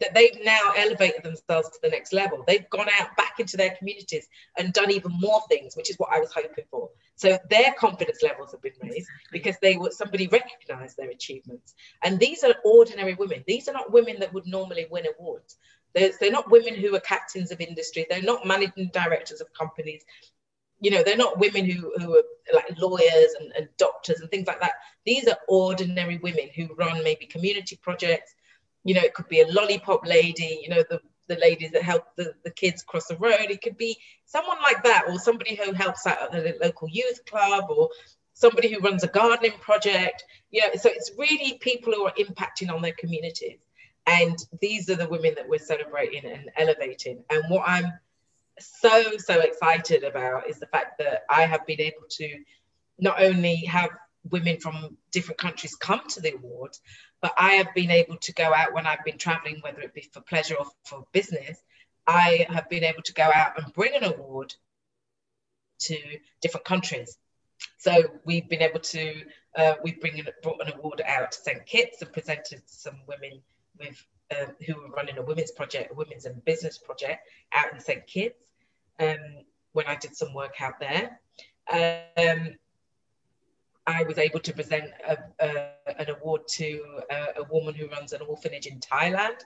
that 0.00 0.14
they've 0.14 0.38
now 0.42 0.72
elevated 0.76 1.22
themselves 1.22 1.68
to 1.68 1.78
the 1.82 1.88
next 1.88 2.12
level. 2.12 2.42
They've 2.46 2.68
gone 2.70 2.88
out 2.98 3.16
back 3.16 3.38
into 3.38 3.56
their 3.56 3.76
communities 3.76 4.26
and 4.58 4.72
done 4.72 4.90
even 4.90 5.12
more 5.20 5.42
things, 5.48 5.76
which 5.76 5.90
is 5.90 5.96
what 5.98 6.12
I 6.12 6.20
was 6.20 6.32
hoping 6.32 6.64
for. 6.70 6.88
So 7.16 7.38
their 7.50 7.74
confidence 7.78 8.22
levels 8.22 8.52
have 8.52 8.62
been 8.62 8.72
raised 8.82 9.08
because 9.30 9.56
they 9.60 9.76
were 9.76 9.90
somebody 9.90 10.26
recognized 10.26 10.96
their 10.96 11.10
achievements. 11.10 11.74
And 12.02 12.18
these 12.18 12.42
are 12.44 12.54
ordinary 12.64 13.14
women. 13.14 13.44
These 13.46 13.68
are 13.68 13.74
not 13.74 13.92
women 13.92 14.20
that 14.20 14.32
would 14.32 14.46
normally 14.46 14.86
win 14.90 15.04
awards. 15.18 15.56
They're, 15.94 16.12
they're 16.18 16.30
not 16.30 16.50
women 16.50 16.76
who 16.76 16.94
are 16.94 17.00
captains 17.00 17.50
of 17.50 17.60
industry. 17.60 18.06
They're 18.08 18.22
not 18.22 18.46
managing 18.46 18.90
directors 18.94 19.40
of 19.40 19.52
companies 19.52 20.02
you 20.80 20.90
know, 20.90 21.02
they're 21.02 21.16
not 21.16 21.38
women 21.38 21.68
who, 21.68 21.92
who 21.98 22.16
are 22.16 22.22
like 22.54 22.64
lawyers 22.78 23.34
and, 23.38 23.52
and 23.56 23.68
doctors 23.76 24.20
and 24.20 24.30
things 24.30 24.46
like 24.46 24.60
that. 24.60 24.72
These 25.04 25.28
are 25.28 25.36
ordinary 25.48 26.18
women 26.18 26.48
who 26.54 26.74
run 26.74 27.04
maybe 27.04 27.26
community 27.26 27.78
projects. 27.80 28.34
You 28.84 28.94
know, 28.94 29.02
it 29.02 29.14
could 29.14 29.28
be 29.28 29.40
a 29.40 29.46
lollipop 29.48 30.06
lady, 30.06 30.60
you 30.62 30.70
know, 30.70 30.82
the, 30.88 31.00
the 31.28 31.36
ladies 31.36 31.70
that 31.72 31.82
help 31.82 32.06
the, 32.16 32.34
the 32.44 32.50
kids 32.50 32.82
cross 32.82 33.06
the 33.06 33.16
road. 33.16 33.50
It 33.50 33.62
could 33.62 33.76
be 33.76 33.98
someone 34.24 34.56
like 34.62 34.82
that, 34.84 35.04
or 35.06 35.18
somebody 35.18 35.54
who 35.54 35.72
helps 35.72 36.06
out 36.06 36.22
at 36.22 36.32
the 36.32 36.56
local 36.60 36.88
youth 36.88 37.24
club, 37.26 37.66
or 37.68 37.90
somebody 38.32 38.72
who 38.72 38.80
runs 38.80 39.04
a 39.04 39.08
gardening 39.08 39.58
project. 39.60 40.24
You 40.50 40.62
know, 40.62 40.70
so 40.74 40.88
it's 40.88 41.12
really 41.18 41.58
people 41.58 41.92
who 41.92 42.06
are 42.06 42.14
impacting 42.18 42.72
on 42.72 42.80
their 42.80 42.94
communities. 42.94 43.58
And 44.06 44.38
these 44.60 44.88
are 44.88 44.96
the 44.96 45.08
women 45.08 45.34
that 45.36 45.48
we're 45.48 45.58
celebrating 45.58 46.24
and 46.24 46.50
elevating. 46.56 47.22
And 47.28 47.44
what 47.48 47.68
I'm 47.68 47.92
so 48.60 49.16
so 49.18 49.40
excited 49.40 50.04
about 50.04 50.48
is 50.48 50.58
the 50.58 50.66
fact 50.66 50.98
that 50.98 51.24
I 51.28 51.42
have 51.46 51.66
been 51.66 51.80
able 51.80 52.02
to 52.10 52.38
not 52.98 53.22
only 53.22 53.56
have 53.66 53.90
women 54.24 54.60
from 54.60 54.96
different 55.10 55.38
countries 55.38 55.74
come 55.74 56.02
to 56.08 56.20
the 56.20 56.34
awards, 56.34 56.80
but 57.22 57.32
I 57.38 57.52
have 57.52 57.74
been 57.74 57.90
able 57.90 58.16
to 58.18 58.32
go 58.32 58.52
out 58.52 58.74
when 58.74 58.86
I've 58.86 59.04
been 59.04 59.18
traveling, 59.18 59.58
whether 59.60 59.80
it 59.80 59.94
be 59.94 60.08
for 60.12 60.20
pleasure 60.20 60.56
or 60.56 60.66
for 60.84 61.06
business. 61.12 61.58
I 62.06 62.46
have 62.50 62.68
been 62.68 62.84
able 62.84 63.02
to 63.02 63.12
go 63.12 63.30
out 63.34 63.60
and 63.60 63.72
bring 63.72 63.94
an 63.94 64.04
award 64.04 64.54
to 65.80 65.96
different 66.42 66.66
countries. 66.66 67.16
So 67.78 68.04
we've 68.24 68.48
been 68.48 68.62
able 68.62 68.80
to 68.80 69.22
uh, 69.56 69.74
we 69.82 69.92
bring 69.92 70.22
brought 70.42 70.66
an 70.66 70.72
award 70.72 71.02
out 71.04 71.32
to 71.32 71.38
St 71.38 71.66
Kitts 71.66 72.02
and 72.02 72.12
presented 72.12 72.62
some 72.66 73.00
women 73.08 73.40
with 73.78 74.02
um, 74.38 74.54
who 74.66 74.76
were 74.76 74.90
running 74.90 75.18
a 75.18 75.22
women's 75.22 75.50
project, 75.50 75.90
a 75.90 75.94
women's 75.94 76.24
and 76.24 76.44
business 76.44 76.78
project 76.78 77.26
out 77.52 77.72
in 77.72 77.80
St 77.80 78.06
Kitts 78.06 78.36
um, 79.00 79.44
when 79.72 79.86
I 79.86 79.96
did 79.96 80.16
some 80.16 80.34
work 80.34 80.60
out 80.60 80.78
there. 80.78 81.20
Um, 81.72 82.54
I 83.86 84.04
was 84.04 84.18
able 84.18 84.40
to 84.40 84.52
present 84.52 84.90
a, 85.08 85.18
a, 85.40 86.00
an 86.00 86.10
award 86.10 86.42
to 86.48 87.00
a, 87.10 87.40
a, 87.40 87.44
woman 87.50 87.74
who 87.74 87.88
runs 87.88 88.12
an 88.12 88.20
orphanage 88.22 88.66
in 88.66 88.78
Thailand 88.78 89.40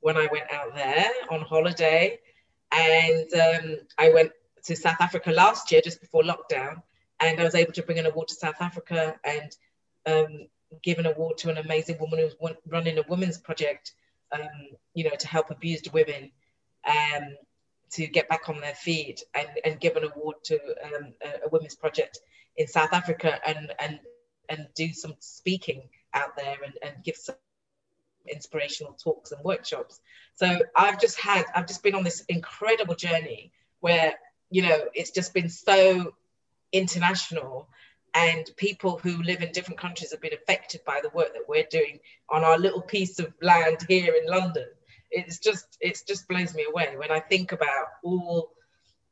when 0.00 0.16
I 0.16 0.28
went 0.30 0.50
out 0.52 0.74
there 0.74 1.10
on 1.30 1.40
holiday. 1.40 2.18
And 2.72 3.32
um, 3.34 3.76
I 3.98 4.10
went 4.10 4.32
to 4.64 4.76
South 4.76 5.00
Africa 5.00 5.32
last 5.32 5.72
year, 5.72 5.80
just 5.82 6.00
before 6.00 6.22
lockdown, 6.22 6.82
and 7.20 7.40
I 7.40 7.44
was 7.44 7.54
able 7.54 7.72
to 7.72 7.82
bring 7.82 7.98
an 7.98 8.06
award 8.06 8.28
to 8.28 8.34
South 8.34 8.60
Africa 8.60 9.16
and 9.24 9.56
um, 10.06 10.46
give 10.82 10.98
an 10.98 11.06
award 11.06 11.38
to 11.38 11.50
an 11.50 11.58
amazing 11.58 11.98
woman 11.98 12.20
who's 12.20 12.36
running 12.66 12.98
a 12.98 13.02
women's 13.08 13.38
project, 13.38 13.92
um, 14.32 14.48
you 14.94 15.04
know, 15.04 15.16
to 15.18 15.26
help 15.26 15.50
abused 15.50 15.92
women. 15.92 16.30
Um, 16.86 17.36
to 17.92 18.06
get 18.06 18.28
back 18.28 18.48
on 18.48 18.60
their 18.60 18.74
feet 18.74 19.22
and, 19.34 19.48
and 19.64 19.80
give 19.80 19.96
an 19.96 20.04
award 20.04 20.36
to 20.44 20.54
um, 20.84 21.12
a, 21.22 21.46
a, 21.46 21.48
women's 21.50 21.74
project 21.74 22.20
in 22.56 22.66
South 22.66 22.92
Africa 22.92 23.38
and 23.46 23.72
and 23.80 24.00
and 24.48 24.66
do 24.74 24.92
some 24.92 25.14
speaking 25.20 25.82
out 26.14 26.36
there 26.36 26.56
and, 26.64 26.74
and 26.82 27.04
give 27.04 27.16
some 27.16 27.36
inspirational 28.28 28.92
talks 28.92 29.32
and 29.32 29.42
workshops. 29.44 30.00
So 30.34 30.60
I've 30.76 31.00
just 31.00 31.18
had 31.18 31.44
I've 31.54 31.66
just 31.66 31.82
been 31.82 31.94
on 31.94 32.04
this 32.04 32.22
incredible 32.28 32.94
journey 32.94 33.52
where 33.80 34.14
you 34.50 34.62
know 34.62 34.84
it's 34.94 35.10
just 35.10 35.34
been 35.34 35.48
so 35.48 36.14
international 36.72 37.68
and 38.14 38.50
people 38.56 38.98
who 38.98 39.22
live 39.22 39.40
in 39.40 39.52
different 39.52 39.78
countries 39.78 40.10
have 40.10 40.20
been 40.20 40.34
affected 40.34 40.80
by 40.84 41.00
the 41.00 41.10
work 41.10 41.32
that 41.32 41.48
we're 41.48 41.66
doing 41.70 42.00
on 42.28 42.42
our 42.42 42.58
little 42.58 42.82
piece 42.82 43.20
of 43.20 43.32
land 43.40 43.78
here 43.88 44.14
in 44.14 44.28
London 44.28 44.66
it's 45.10 45.38
just 45.38 45.76
it's 45.80 46.02
just 46.02 46.28
blows 46.28 46.54
me 46.54 46.64
away 46.68 46.96
when 46.96 47.10
I 47.10 47.20
think 47.20 47.52
about 47.52 47.86
all 48.02 48.52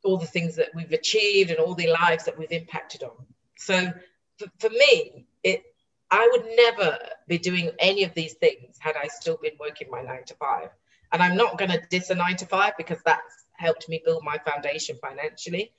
all 0.04 0.16
the 0.16 0.26
things 0.26 0.56
that 0.56 0.68
we've 0.74 0.92
achieved 0.92 1.50
and 1.50 1.58
all 1.58 1.74
the 1.74 1.88
lives 1.88 2.24
that 2.24 2.38
we've 2.38 2.52
impacted 2.52 3.02
on. 3.02 3.26
So 3.56 3.92
for, 4.38 4.46
for 4.58 4.70
me, 4.70 5.26
it 5.42 5.62
I 6.10 6.28
would 6.32 6.46
never 6.56 6.98
be 7.26 7.38
doing 7.38 7.70
any 7.78 8.04
of 8.04 8.14
these 8.14 8.34
things 8.34 8.76
had 8.78 8.96
I 8.96 9.08
still 9.08 9.38
been 9.42 9.52
working 9.60 9.90
my 9.90 10.02
nine 10.02 10.24
to 10.26 10.34
five. 10.34 10.70
And 11.12 11.22
I'm 11.22 11.36
not 11.36 11.58
going 11.58 11.70
to 11.70 11.82
diss 11.90 12.10
a 12.10 12.14
nine 12.14 12.36
to 12.36 12.46
five 12.46 12.74
because 12.76 12.98
that's 13.04 13.46
helped 13.52 13.88
me 13.88 14.02
build 14.04 14.22
my 14.24 14.38
foundation 14.38 14.96
financially. 15.02 15.72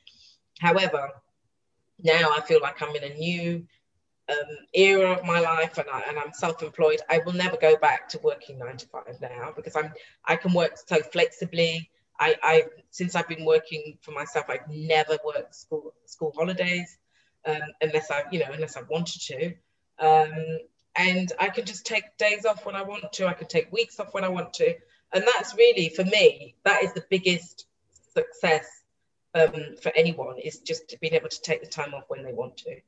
However, 0.59 1.09
now 2.01 2.31
I 2.35 2.41
feel 2.41 2.61
like 2.61 2.81
I'm 2.81 2.95
in 2.95 3.03
a 3.03 3.15
new 3.15 3.65
um, 4.29 4.57
era 4.73 5.11
of 5.11 5.25
my 5.25 5.39
life 5.39 5.77
and, 5.77 5.87
I, 5.91 6.03
and 6.07 6.17
I'm 6.17 6.33
self-employed, 6.33 6.99
I 7.09 7.19
will 7.25 7.33
never 7.33 7.57
go 7.57 7.77
back 7.77 8.07
to 8.09 8.19
working 8.19 8.59
nine 8.59 8.77
to 8.77 8.87
five 8.87 9.19
now 9.21 9.51
because 9.55 9.75
I'm 9.75 9.91
I 10.25 10.35
can 10.35 10.53
work 10.53 10.77
so 10.77 10.97
flexibly. 11.01 11.89
I, 12.19 12.35
I 12.43 12.63
since 12.91 13.15
I've 13.15 13.27
been 13.27 13.45
working 13.45 13.97
for 14.01 14.11
myself, 14.11 14.45
I've 14.49 14.67
never 14.69 15.17
worked 15.25 15.55
school 15.55 15.93
school 16.05 16.33
holidays 16.35 16.97
um, 17.45 17.61
unless 17.81 18.11
I 18.11 18.23
you 18.31 18.39
know 18.39 18.51
unless 18.51 18.77
I 18.77 18.81
wanted 18.83 19.21
to, 19.21 19.53
um, 19.99 20.59
and 20.95 21.31
I 21.39 21.49
can 21.49 21.65
just 21.65 21.85
take 21.85 22.17
days 22.17 22.45
off 22.45 22.65
when 22.65 22.75
I 22.75 22.83
want 22.83 23.11
to. 23.13 23.27
I 23.27 23.33
can 23.33 23.47
take 23.47 23.71
weeks 23.71 23.99
off 23.99 24.13
when 24.13 24.23
I 24.23 24.29
want 24.29 24.53
to, 24.55 24.75
and 25.13 25.23
that's 25.33 25.55
really 25.55 25.89
for 25.89 26.03
me 26.03 26.55
that 26.65 26.83
is 26.83 26.93
the 26.93 27.05
biggest 27.09 27.65
success 28.13 28.65
um, 29.33 29.75
for 29.81 29.91
anyone 29.95 30.37
is 30.39 30.59
just 30.59 30.95
being 30.99 31.13
able 31.13 31.29
to 31.29 31.41
take 31.41 31.61
the 31.61 31.67
time 31.67 31.93
off 31.93 32.03
when 32.09 32.23
they 32.23 32.33
want 32.33 32.57
to. 32.57 32.79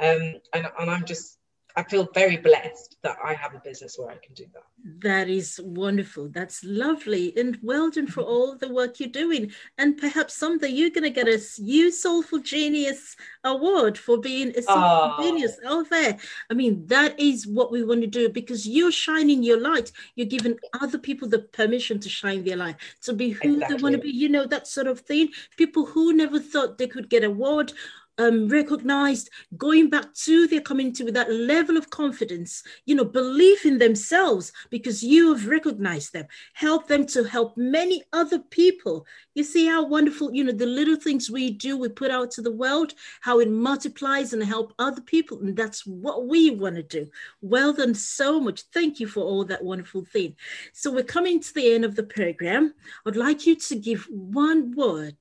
Um, 0.00 0.34
and, 0.54 0.66
and 0.78 0.90
I'm 0.90 1.04
just, 1.04 1.36
I 1.76 1.84
feel 1.84 2.08
very 2.12 2.36
blessed 2.36 2.96
that 3.02 3.16
I 3.24 3.34
have 3.34 3.54
a 3.54 3.60
business 3.60 3.96
where 3.96 4.10
I 4.10 4.16
can 4.16 4.34
do 4.34 4.44
that. 4.54 4.64
That 5.02 5.28
is 5.28 5.60
wonderful. 5.62 6.28
That's 6.28 6.64
lovely. 6.64 7.32
And 7.36 7.58
well 7.62 7.90
done 7.90 8.06
for 8.06 8.22
all 8.22 8.56
the 8.56 8.72
work 8.72 8.98
you're 8.98 9.08
doing. 9.08 9.52
And 9.78 9.96
perhaps 9.96 10.34
someday 10.34 10.68
you're 10.68 10.90
going 10.90 11.04
to 11.04 11.10
get 11.10 11.28
a 11.28 11.40
You 11.58 11.92
Soulful 11.92 12.40
Genius 12.40 13.14
Award 13.44 13.96
for 13.96 14.18
being 14.18 14.48
a 14.48 14.62
soulful 14.62 15.14
oh. 15.18 15.22
genius 15.22 15.58
out 15.66 15.88
there. 15.90 16.18
I 16.50 16.54
mean, 16.54 16.86
that 16.86 17.18
is 17.20 17.46
what 17.46 17.70
we 17.70 17.84
want 17.84 18.00
to 18.00 18.06
do 18.06 18.28
because 18.28 18.66
you're 18.66 18.92
shining 18.92 19.42
your 19.42 19.60
light. 19.60 19.92
You're 20.16 20.26
giving 20.26 20.58
other 20.80 20.98
people 20.98 21.28
the 21.28 21.40
permission 21.40 22.00
to 22.00 22.08
shine 22.08 22.42
their 22.42 22.56
light, 22.56 22.76
to 23.02 23.12
be 23.12 23.30
who 23.30 23.54
exactly. 23.54 23.76
they 23.76 23.82
want 23.82 23.94
to 23.94 24.00
be, 24.00 24.10
you 24.10 24.28
know, 24.28 24.46
that 24.46 24.66
sort 24.66 24.86
of 24.88 25.00
thing. 25.00 25.28
People 25.56 25.86
who 25.86 26.12
never 26.12 26.40
thought 26.40 26.78
they 26.78 26.88
could 26.88 27.08
get 27.08 27.22
a 27.22 27.30
award 27.30 27.72
um, 28.20 28.48
recognized, 28.48 29.30
going 29.56 29.88
back 29.88 30.12
to 30.12 30.46
their 30.46 30.60
community 30.60 31.04
with 31.04 31.14
that 31.14 31.32
level 31.32 31.78
of 31.78 31.88
confidence, 31.88 32.62
you 32.84 32.94
know, 32.94 33.04
belief 33.04 33.64
in 33.64 33.78
themselves 33.78 34.52
because 34.68 35.02
you 35.02 35.32
have 35.32 35.46
recognized 35.46 36.12
them, 36.12 36.26
help 36.52 36.86
them 36.86 37.06
to 37.06 37.24
help 37.24 37.56
many 37.56 38.02
other 38.12 38.38
people. 38.38 39.06
You 39.34 39.42
see 39.42 39.66
how 39.66 39.86
wonderful, 39.86 40.34
you 40.34 40.44
know, 40.44 40.52
the 40.52 40.66
little 40.66 40.96
things 40.96 41.30
we 41.30 41.50
do, 41.50 41.78
we 41.78 41.88
put 41.88 42.10
out 42.10 42.30
to 42.32 42.42
the 42.42 42.52
world, 42.52 42.92
how 43.22 43.40
it 43.40 43.50
multiplies 43.50 44.34
and 44.34 44.44
help 44.44 44.74
other 44.78 45.00
people. 45.00 45.40
And 45.40 45.56
that's 45.56 45.86
what 45.86 46.26
we 46.26 46.50
want 46.50 46.76
to 46.76 46.82
do. 46.82 47.08
Well 47.40 47.72
done 47.72 47.94
so 47.94 48.38
much. 48.38 48.62
Thank 48.74 49.00
you 49.00 49.06
for 49.06 49.24
all 49.24 49.44
that 49.46 49.64
wonderful 49.64 50.04
thing. 50.04 50.36
So 50.74 50.92
we're 50.92 51.04
coming 51.04 51.40
to 51.40 51.54
the 51.54 51.72
end 51.72 51.86
of 51.86 51.96
the 51.96 52.02
program. 52.02 52.74
I'd 53.06 53.16
like 53.16 53.46
you 53.46 53.56
to 53.56 53.76
give 53.76 54.06
one 54.10 54.74
word, 54.76 55.16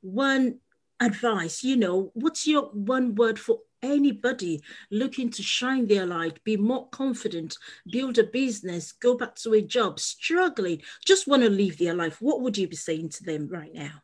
one 0.00 0.58
advice, 1.00 1.64
you 1.64 1.76
know, 1.76 2.10
what's 2.14 2.46
your 2.46 2.64
one 2.72 3.14
word 3.14 3.38
for 3.38 3.60
anybody 3.82 4.62
looking 4.90 5.30
to 5.30 5.42
shine 5.42 5.86
their 5.86 6.06
light, 6.06 6.42
be 6.44 6.56
more 6.56 6.88
confident, 6.88 7.56
build 7.90 8.18
a 8.18 8.24
business, 8.24 8.92
go 8.92 9.16
back 9.16 9.34
to 9.36 9.54
a 9.54 9.62
job, 9.62 9.98
struggling, 9.98 10.82
just 11.04 11.26
want 11.26 11.42
to 11.42 11.50
live 11.50 11.78
their 11.78 11.94
life? 11.94 12.20
What 12.20 12.42
would 12.42 12.58
you 12.58 12.68
be 12.68 12.76
saying 12.76 13.10
to 13.10 13.24
them 13.24 13.48
right 13.48 13.72
now? 13.72 14.02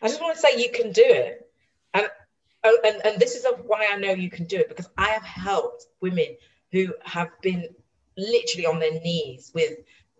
I 0.00 0.08
just 0.08 0.20
want 0.20 0.36
to 0.36 0.40
say 0.40 0.60
you 0.60 0.70
can 0.72 0.92
do 0.92 1.04
it. 1.04 1.50
And, 1.94 2.08
oh, 2.64 2.78
and, 2.84 3.04
and 3.04 3.20
this 3.20 3.34
is 3.34 3.46
why 3.66 3.88
I 3.92 3.96
know 3.96 4.12
you 4.12 4.30
can 4.30 4.46
do 4.46 4.56
it 4.56 4.68
because 4.68 4.88
I 4.96 5.10
have 5.10 5.24
helped 5.24 5.86
women 6.00 6.36
who 6.72 6.88
have 7.04 7.30
been 7.42 7.68
literally 8.16 8.66
on 8.66 8.78
their 8.78 9.00
knees 9.00 9.52
with 9.54 9.78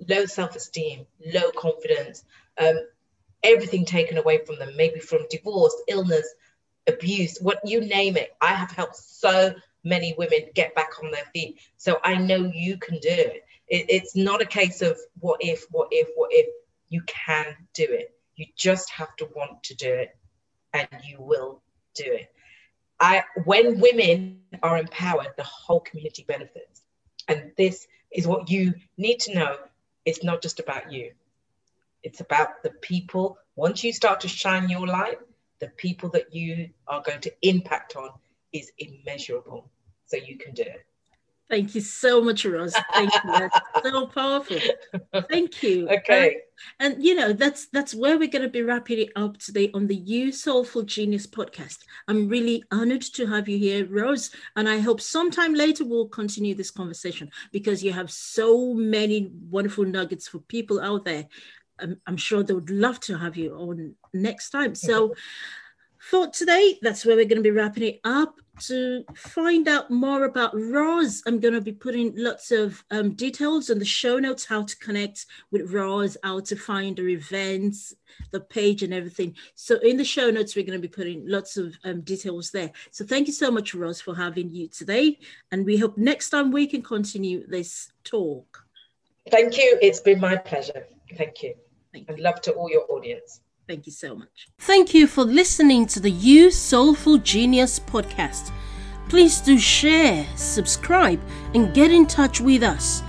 low 0.09 0.27
self 0.27 0.55
esteem, 0.57 1.07
low 1.33 1.51
confidence, 1.53 2.25
um, 2.59 2.77
everything 3.43 3.85
taken 3.85 4.19
away 4.19 4.45
from 4.45 4.59
them, 4.59 4.77
maybe 4.77 5.01
from 5.01 5.27
divorce, 5.31 5.75
illness, 5.89 6.27
abuse, 6.87 7.39
what 7.41 7.61
you 7.65 7.81
name 7.81 8.17
it. 8.17 8.31
I 8.41 8.55
have 8.55 8.71
helped 8.71 8.97
so 8.97 9.55
many 9.85 10.15
women 10.19 10.41
get 10.55 10.75
back 10.75 11.03
on 11.03 11.11
their 11.11 11.25
feet. 11.33 11.61
So 11.77 11.99
I 12.05 12.17
know 12.17 12.51
you 12.53 12.77
can 12.77 12.99
do 12.99 13.09
it. 13.09 13.45
it. 13.69 13.87
It's 13.89 14.17
not 14.17 14.43
a 14.43 14.47
case 14.47 14.83
of 14.83 14.99
what 15.21 15.39
if, 15.41 15.65
what 15.71 15.89
if, 15.91 16.09
what 16.15 16.31
if. 16.33 16.47
You 16.89 17.03
can 17.07 17.47
do 17.75 17.85
it. 17.89 18.15
You 18.37 18.47
just 18.57 18.91
have 18.91 19.17
to 19.17 19.29
want 19.35 19.65
to 19.65 19.75
do 19.75 19.93
it 19.93 20.17
and 20.73 20.89
you 21.05 21.17
will 21.21 21.63
do 21.95 22.05
it. 22.07 22.31
I 23.01 23.25
when 23.45 23.81
women 23.81 24.41
are 24.63 24.79
empowered, 24.79 25.33
the 25.37 25.43
whole 25.43 25.81
community 25.81 26.25
benefits. 26.27 26.83
And 27.29 27.51
this 27.57 27.87
is 28.13 28.27
what 28.27 28.51
you 28.51 28.75
need 28.97 29.19
to 29.21 29.35
know. 29.35 29.57
It's 30.05 30.23
not 30.23 30.43
just 30.43 30.61
about 30.61 30.93
you. 30.93 31.13
It's 32.07 32.21
about 32.21 32.63
the 32.63 32.71
people. 32.71 33.37
Once 33.57 33.83
you 33.83 33.93
start 33.93 34.21
to 34.21 34.29
shine 34.29 34.69
your 34.69 34.87
light, 34.87 35.19
the 35.59 35.67
people 35.71 36.09
that 36.11 36.33
you 36.33 36.71
are 36.87 37.03
going 37.03 37.21
to 37.23 37.33
impact 37.43 37.97
on 37.97 38.11
is 38.53 38.71
immeasurable. 38.79 39.69
So 40.05 40.17
you 40.17 40.39
can 40.39 40.55
do 40.55 40.63
it. 40.63 40.87
Thank 41.51 41.75
you 41.75 41.81
so 41.81 42.21
much, 42.21 42.45
Roz. 42.45 42.77
Thank 42.93 43.13
you. 43.13 43.21
That's 43.25 43.59
so 43.83 44.07
powerful. 44.07 44.59
Thank 45.31 45.63
you. 45.65 45.89
Okay. 45.99 46.27
Um, 46.29 46.41
and 46.81 47.05
you 47.05 47.15
know, 47.15 47.33
that's 47.33 47.67
that's 47.67 47.95
where 47.95 48.19
we're 48.19 48.29
going 48.29 48.43
to 48.43 48.49
be 48.49 48.63
wrapping 48.63 49.01
it 49.01 49.11
up 49.15 49.37
today 49.37 49.71
on 49.75 49.87
the 49.87 49.97
You 49.97 50.33
Soulful 50.33 50.85
Genius 50.85 51.27
podcast. 51.27 51.79
I'm 52.09 52.29
really 52.29 52.63
honored 52.71 53.03
to 53.03 53.27
have 53.27 53.49
you 53.49 53.59
here, 53.59 53.87
Roz. 53.87 54.31
And 54.55 54.69
I 54.69 54.79
hope 54.79 55.01
sometime 55.01 55.55
later 55.55 55.85
we'll 55.85 56.09
continue 56.09 56.55
this 56.55 56.71
conversation 56.71 57.31
because 57.53 57.85
you 57.85 57.93
have 57.93 58.11
so 58.11 58.73
many 58.73 59.31
wonderful 59.51 59.85
nuggets 59.85 60.29
for 60.29 60.39
people 60.39 60.81
out 60.81 61.05
there 61.05 61.27
I'm, 61.79 62.01
I'm 62.07 62.17
sure 62.17 62.43
they 62.43 62.55
would 62.55 62.71
love 62.71 63.01
to 63.01 63.19
have 63.19 63.37
you 63.37 63.55
on 63.55 63.95
next 64.13 64.51
time. 64.51 64.75
So 64.75 65.15
for 65.99 66.29
today, 66.29 66.79
that's 66.83 67.05
where 67.05 67.17
we're 67.17 67.25
going 67.25 67.43
to 67.43 67.43
be 67.43 67.51
wrapping 67.51 67.83
it 67.83 68.01
up. 68.05 68.37
To 68.69 69.05
find 69.15 69.69
out 69.69 69.91
more 69.91 70.25
about 70.25 70.53
Roz, 70.55 71.23
I'm 71.27 71.41
going 71.41 71.53
to 71.53 71.61
be 71.61 71.73
putting 71.73 72.15
lots 72.17 72.51
of 72.51 72.83
um, 72.91 73.13
details 73.13 73.69
in 73.69 73.79
the 73.79 73.85
show 73.85 74.19
notes, 74.19 74.47
how 74.47 74.63
to 74.63 74.77
connect 74.79 75.27
with 75.51 75.71
Roz, 75.75 76.17
how 76.23 76.41
to 76.41 76.57
find 76.57 76.97
her 76.97 77.07
events, 77.09 77.93
the 78.31 78.41
page 78.41 78.83
and 78.83 78.95
everything. 78.95 79.37
So 79.57 79.77
in 79.81 79.99
the 79.99 80.05
show 80.05 80.31
notes, 80.31 80.57
we're 80.57 80.65
going 80.65 80.81
to 80.81 80.89
be 80.89 80.89
putting 80.89 81.29
lots 81.29 81.59
of 81.59 81.77
um, 81.85 82.01
details 82.01 82.51
there. 82.51 82.73
So 82.93 83.05
thank 83.05 83.27
you 83.27 83.35
so 83.35 83.51
much, 83.51 83.75
Roz, 83.75 84.01
for 84.01 84.15
having 84.17 84.55
you 84.55 84.69
today. 84.69 85.19
And 85.53 85.67
we 85.67 85.77
hope 85.77 85.99
next 85.99 86.31
time 86.31 86.51
we 86.51 86.67
can 86.67 86.81
continue 86.81 87.47
this 87.47 87.93
talk. 88.05 88.65
Thank 89.31 89.59
you. 89.59 89.79
It's 89.83 90.01
been 90.01 90.21
my 90.21 90.37
pleasure. 90.37 90.87
Thank 91.15 91.43
you. 91.43 91.57
Thank 91.97 92.11
and 92.11 92.21
love 92.21 92.43
to 92.43 92.53
all 92.53 92.71
your 92.71 92.85
audience. 92.91 93.41
Thank 93.67 93.87
you 93.87 93.93
so 93.93 94.15
much. 94.15 94.49
Thank 94.59 94.93
you 94.93 95.07
for 95.07 95.25
listening 95.25 95.87
to 95.87 95.99
the 95.99 96.11
You 96.11 96.51
Soulful 96.51 97.17
Genius 97.19 97.81
podcast. 97.81 98.53
Please 99.09 99.41
do 99.41 99.59
share, 99.59 100.27
subscribe, 100.37 101.21
and 101.55 101.73
get 101.73 101.91
in 101.91 102.07
touch 102.07 102.39
with 102.39 102.63
us. 102.63 103.03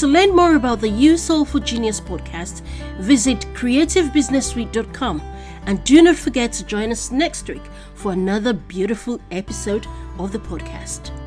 To 0.00 0.08
learn 0.08 0.34
more 0.34 0.56
about 0.56 0.80
the 0.80 0.88
You 0.88 1.16
Soulful 1.16 1.60
Genius 1.60 2.00
podcast, 2.00 2.62
visit 2.98 3.38
creativebusinesssuite.com 3.54 5.20
and 5.66 5.84
do 5.84 6.02
not 6.02 6.16
forget 6.16 6.52
to 6.54 6.66
join 6.66 6.90
us 6.90 7.12
next 7.12 7.48
week 7.48 7.62
for 7.94 8.12
another 8.12 8.52
beautiful 8.52 9.20
episode 9.30 9.86
of 10.18 10.32
the 10.32 10.40
podcast. 10.40 11.21